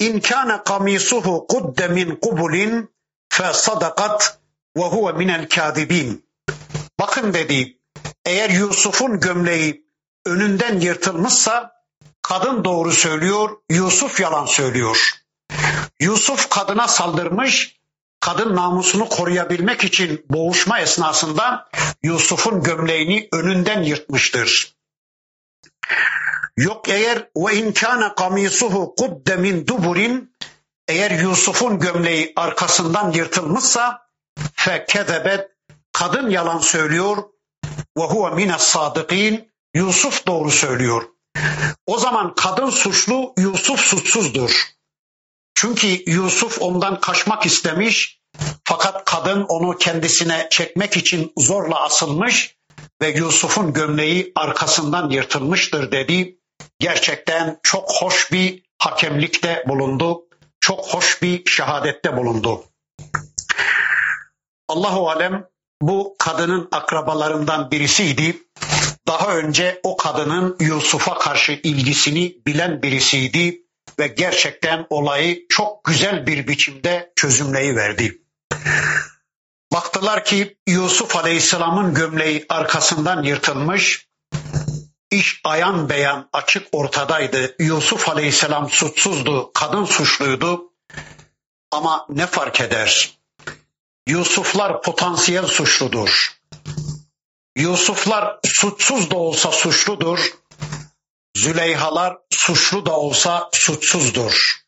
İn 0.00 0.20
kana 0.20 0.64
kamisuhu 0.64 1.46
kudde 1.46 1.88
min 1.88 2.16
kubulin 2.16 2.94
fe 3.32 3.52
sadakat 3.52 4.40
ve 4.76 4.82
huve 4.82 5.12
minel 5.12 5.48
kadibin. 5.48 6.28
Bakın 7.00 7.34
dedi 7.34 7.78
eğer 8.24 8.50
Yusuf'un 8.50 9.20
gömleği 9.20 9.86
önünden 10.26 10.80
yırtılmışsa 10.80 11.72
kadın 12.22 12.64
doğru 12.64 12.92
söylüyor, 12.92 13.50
Yusuf 13.70 14.20
yalan 14.20 14.46
söylüyor. 14.46 15.23
Yusuf 16.00 16.50
kadına 16.50 16.88
saldırmış, 16.88 17.80
kadın 18.20 18.56
namusunu 18.56 19.08
koruyabilmek 19.08 19.84
için 19.84 20.26
boğuşma 20.30 20.80
esnasında 20.80 21.68
Yusuf'un 22.02 22.62
gömleğini 22.62 23.28
önünden 23.32 23.82
yırtmıştır. 23.82 24.74
Yok 26.56 26.88
eğer 26.88 27.28
ve 27.36 27.56
inkâne 27.56 28.14
kamisuhu 28.14 28.94
kudde 28.98 29.36
min 29.36 29.66
duburin 29.66 30.34
eğer 30.88 31.10
Yusuf'un 31.10 31.78
gömleği 31.78 32.32
arkasından 32.36 33.12
yırtılmışsa 33.12 34.08
fekezebet 34.54 35.50
kadın 35.92 36.30
yalan 36.30 36.58
söylüyor 36.58 37.16
ve 37.98 38.02
huve 38.02 38.34
mine 38.34 38.58
sadıkin 38.58 39.52
Yusuf 39.74 40.26
doğru 40.26 40.50
söylüyor. 40.50 41.02
O 41.86 41.98
zaman 41.98 42.34
kadın 42.34 42.70
suçlu 42.70 43.34
Yusuf 43.38 43.80
suçsuzdur. 43.80 44.73
Çünkü 45.54 46.10
Yusuf 46.10 46.62
ondan 46.62 47.00
kaçmak 47.00 47.46
istemiş 47.46 48.20
fakat 48.64 49.04
kadın 49.04 49.42
onu 49.42 49.76
kendisine 49.78 50.48
çekmek 50.50 50.96
için 50.96 51.32
zorla 51.38 51.84
asılmış 51.84 52.56
ve 53.02 53.08
Yusuf'un 53.08 53.72
gömleği 53.72 54.32
arkasından 54.34 55.10
yırtılmıştır 55.10 55.92
dedi. 55.92 56.38
Gerçekten 56.78 57.60
çok 57.62 57.92
hoş 57.92 58.32
bir 58.32 58.62
hakemlikte 58.78 59.64
bulundu. 59.68 60.22
Çok 60.60 60.86
hoş 60.94 61.22
bir 61.22 61.50
şehadette 61.50 62.16
bulundu. 62.16 62.64
Allahu 64.68 65.10
alem 65.10 65.46
bu 65.82 66.16
kadının 66.18 66.68
akrabalarından 66.72 67.70
birisiydi. 67.70 68.36
Daha 69.08 69.36
önce 69.36 69.80
o 69.82 69.96
kadının 69.96 70.56
Yusuf'a 70.60 71.18
karşı 71.18 71.52
ilgisini 71.52 72.36
bilen 72.46 72.82
birisiydi 72.82 73.63
ve 73.98 74.06
gerçekten 74.06 74.86
olayı 74.90 75.48
çok 75.48 75.84
güzel 75.84 76.26
bir 76.26 76.48
biçimde 76.48 77.12
çözümleyiverdi. 77.16 78.18
Baktılar 79.72 80.24
ki 80.24 80.56
Yusuf 80.68 81.16
Aleyhisselam'ın 81.16 81.94
gömleği 81.94 82.46
arkasından 82.48 83.22
yırtılmış, 83.22 84.08
iş 85.10 85.40
ayan 85.44 85.88
beyan 85.88 86.28
açık 86.32 86.66
ortadaydı. 86.72 87.56
Yusuf 87.58 88.08
Aleyhisselam 88.08 88.70
suçsuzdu, 88.70 89.52
kadın 89.54 89.84
suçluydu. 89.84 90.72
Ama 91.70 92.06
ne 92.08 92.26
fark 92.26 92.60
eder? 92.60 93.18
Yusuflar 94.08 94.82
potansiyel 94.82 95.46
suçludur. 95.46 96.34
Yusuflar 97.56 98.38
suçsuz 98.44 99.10
da 99.10 99.16
olsa 99.16 99.52
suçludur. 99.52 100.30
Züleyhalar 101.36 102.16
suçlu 102.30 102.86
da 102.86 102.96
olsa 102.96 103.48
suçsuzdur. 103.52 104.64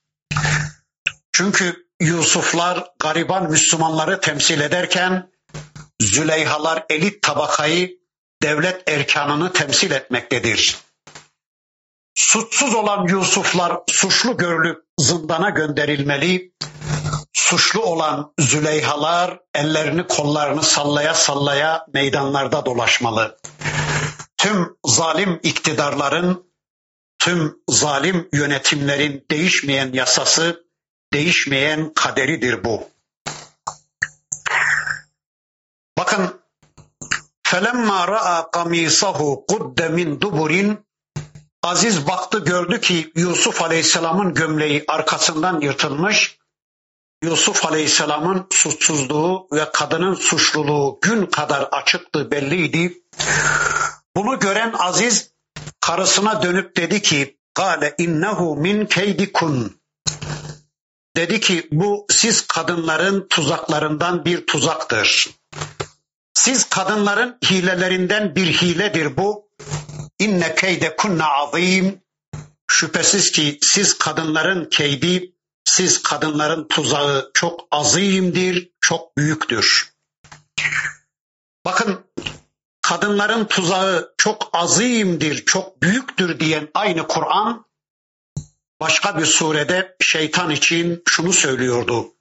Çünkü 1.32 1.86
Yusuflar 2.00 2.84
gariban 2.98 3.50
Müslümanları 3.50 4.20
temsil 4.20 4.60
ederken 4.60 5.30
Züleyhalar 6.00 6.84
elit 6.88 7.22
tabakayı, 7.22 7.98
devlet 8.42 8.88
erkanını 8.88 9.52
temsil 9.52 9.90
etmektedir. 9.90 10.76
Suçsuz 12.14 12.74
olan 12.74 13.06
Yusuflar 13.08 13.78
suçlu 13.88 14.36
görülüp 14.36 14.82
zindana 14.98 15.50
gönderilmeli, 15.50 16.52
suçlu 17.32 17.82
olan 17.82 18.32
Züleyhalar 18.38 19.40
ellerini 19.54 20.06
kollarını 20.06 20.62
sallaya 20.62 21.14
sallaya 21.14 21.86
meydanlarda 21.94 22.66
dolaşmalı. 22.66 23.38
Tüm 24.36 24.76
zalim 24.86 25.40
iktidarların, 25.42 26.45
tüm 27.18 27.58
zalim 27.68 28.28
yönetimlerin 28.32 29.24
değişmeyen 29.30 29.92
yasası, 29.92 30.64
değişmeyen 31.12 31.94
kaderidir 31.94 32.64
bu. 32.64 32.88
Bakın 35.98 36.40
felemma 37.46 38.08
ra'a 38.08 38.50
kamisahu 38.50 39.44
kudde 39.48 39.88
min 39.88 40.20
duburin 40.20 40.86
Aziz 41.62 42.06
baktı 42.06 42.38
gördü 42.38 42.80
ki 42.80 43.12
Yusuf 43.16 43.62
Aleyhisselam'ın 43.62 44.34
gömleği 44.34 44.84
arkasından 44.88 45.60
yırtılmış. 45.60 46.38
Yusuf 47.22 47.66
Aleyhisselam'ın 47.66 48.46
suçsuzluğu 48.50 49.48
ve 49.52 49.70
kadının 49.72 50.14
suçluluğu 50.14 50.98
gün 51.02 51.26
kadar 51.26 51.62
açıktı 51.62 52.30
belliydi. 52.30 53.02
Bunu 54.16 54.38
gören 54.38 54.74
Aziz 54.78 55.30
karısına 55.80 56.42
dönüp 56.42 56.76
dedi 56.76 57.02
ki 57.02 57.36
Kale 57.54 57.94
innehu 57.98 58.56
min 58.56 58.86
keydikun 58.86 59.80
Dedi 61.16 61.40
ki 61.40 61.68
bu 61.72 62.06
siz 62.10 62.46
kadınların 62.46 63.26
tuzaklarından 63.28 64.24
bir 64.24 64.46
tuzaktır. 64.46 65.30
Siz 66.34 66.68
kadınların 66.68 67.38
hilelerinden 67.44 68.36
bir 68.36 68.46
hiledir 68.46 69.16
bu. 69.16 69.50
İnne 70.18 70.54
keyde 70.54 70.96
kunna 70.96 71.28
azim. 71.28 72.02
Şüphesiz 72.70 73.32
ki 73.32 73.58
siz 73.62 73.98
kadınların 73.98 74.68
keydi, 74.70 75.32
siz 75.64 76.02
kadınların 76.02 76.68
tuzağı 76.68 77.30
çok 77.34 77.60
azimdir, 77.70 78.70
çok 78.80 79.16
büyüktür. 79.16 79.92
Bakın 81.64 82.05
kadınların 82.86 83.44
tuzağı 83.44 84.14
çok 84.18 84.50
azimdir, 84.52 85.44
çok 85.44 85.82
büyüktür 85.82 86.40
diyen 86.40 86.68
aynı 86.74 87.06
Kur'an 87.06 87.66
başka 88.80 89.18
bir 89.18 89.26
surede 89.26 89.96
şeytan 90.00 90.50
için 90.50 91.02
şunu 91.08 91.32
söylüyordu. 91.32 92.14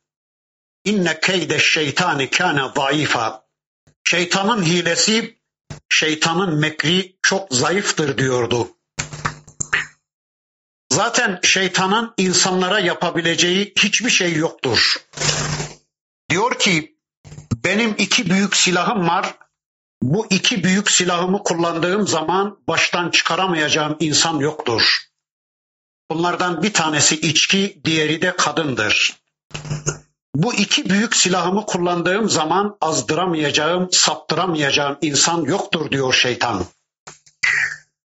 İnne 0.86 1.20
keyde 1.20 1.60
şeytani 1.60 2.30
kâne 2.30 2.62
zayıfa. 2.76 3.46
Şeytanın 4.04 4.64
hilesi, 4.64 5.40
şeytanın 5.90 6.60
mekri 6.60 7.16
çok 7.22 7.54
zayıftır 7.54 8.18
diyordu. 8.18 8.68
Zaten 10.92 11.40
şeytanın 11.44 12.14
insanlara 12.18 12.80
yapabileceği 12.80 13.74
hiçbir 13.78 14.10
şey 14.10 14.34
yoktur. 14.34 14.96
Diyor 16.30 16.60
ki 16.60 16.98
benim 17.64 17.96
iki 17.98 18.30
büyük 18.30 18.56
silahım 18.56 19.08
var. 19.08 19.45
Bu 20.02 20.28
iki 20.30 20.64
büyük 20.64 20.92
silahımı 20.92 21.44
kullandığım 21.44 22.08
zaman 22.08 22.58
baştan 22.68 23.12
çıkaramayacağım 23.12 23.98
insan 24.00 24.40
yoktur. 24.40 24.98
Bunlardan 26.12 26.64
bir 26.64 26.74
tanesi 26.74 27.16
içki, 27.16 27.82
diğeri 27.86 28.22
de 28.22 28.36
kadındır. 28.36 29.16
Bu 30.36 30.54
iki 30.54 30.90
büyük 30.90 31.16
silahımı 31.16 31.66
kullandığım 31.66 32.30
zaman 32.30 32.78
azdıramayacağım, 32.82 33.90
saptıramayacağım 33.92 34.98
insan 35.02 35.42
yoktur 35.42 35.92
diyor 35.92 36.14
şeytan. 36.14 36.66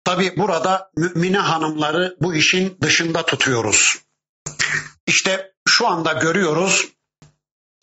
Tabi 0.04 0.38
burada 0.38 0.92
mümine 0.98 1.38
hanımları 1.38 2.18
bu 2.22 2.36
işin 2.36 2.78
dışında 2.82 3.26
tutuyoruz. 3.26 3.98
İşte 5.08 5.54
şu 5.68 5.88
anda 5.88 6.14
görüyoruz 6.14 6.88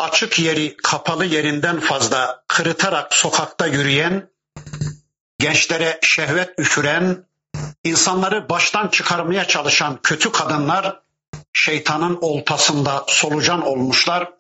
açık 0.00 0.38
yeri 0.38 0.76
kapalı 0.76 1.24
yerinden 1.24 1.80
fazla 1.80 2.44
kırıtarak 2.48 3.14
sokakta 3.14 3.66
yürüyen, 3.66 4.30
gençlere 5.38 5.98
şehvet 6.02 6.58
üfüren, 6.58 7.24
insanları 7.84 8.48
baştan 8.48 8.88
çıkarmaya 8.88 9.44
çalışan 9.44 9.98
kötü 10.02 10.32
kadınlar 10.32 11.00
şeytanın 11.52 12.18
oltasında 12.20 13.04
solucan 13.08 13.62
olmuşlar. 13.62 14.32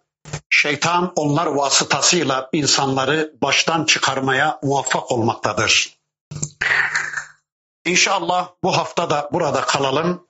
Şeytan 0.50 1.12
onlar 1.16 1.46
vasıtasıyla 1.46 2.48
insanları 2.52 3.34
baştan 3.42 3.84
çıkarmaya 3.84 4.58
muvaffak 4.62 5.12
olmaktadır. 5.12 5.96
İnşallah 7.84 8.48
bu 8.64 8.76
hafta 8.76 9.10
da 9.10 9.28
burada 9.32 9.60
kalalım. 9.60 10.26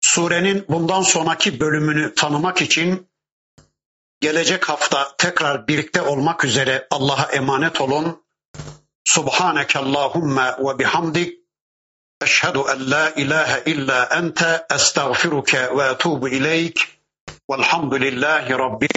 Surenin 0.00 0.64
bundan 0.68 1.02
sonraki 1.02 1.60
bölümünü 1.60 2.14
tanımak 2.14 2.62
için 2.62 3.09
Gelecek 4.20 4.68
hafta 4.68 5.16
tekrar 5.18 5.68
birlikte 5.68 6.02
olmak 6.02 6.44
üzere 6.44 6.86
Allah'a 6.90 7.32
emanet 7.32 7.80
olun. 7.80 8.22
Subhaneke 9.04 9.78
Allahumma 9.78 10.58
ve 10.58 10.78
bihamdik. 10.78 11.38
Eşhedü 12.22 12.58
en 12.58 12.90
la 12.90 13.10
ilahe 13.10 13.62
illa 13.66 14.04
ente 14.04 14.66
estağfiruke 14.74 15.76
ve 15.76 15.84
etubu 15.84 16.28
ileyk. 16.28 17.00
Velhamdülillahi 17.50 18.52
Rabbil 18.52 18.88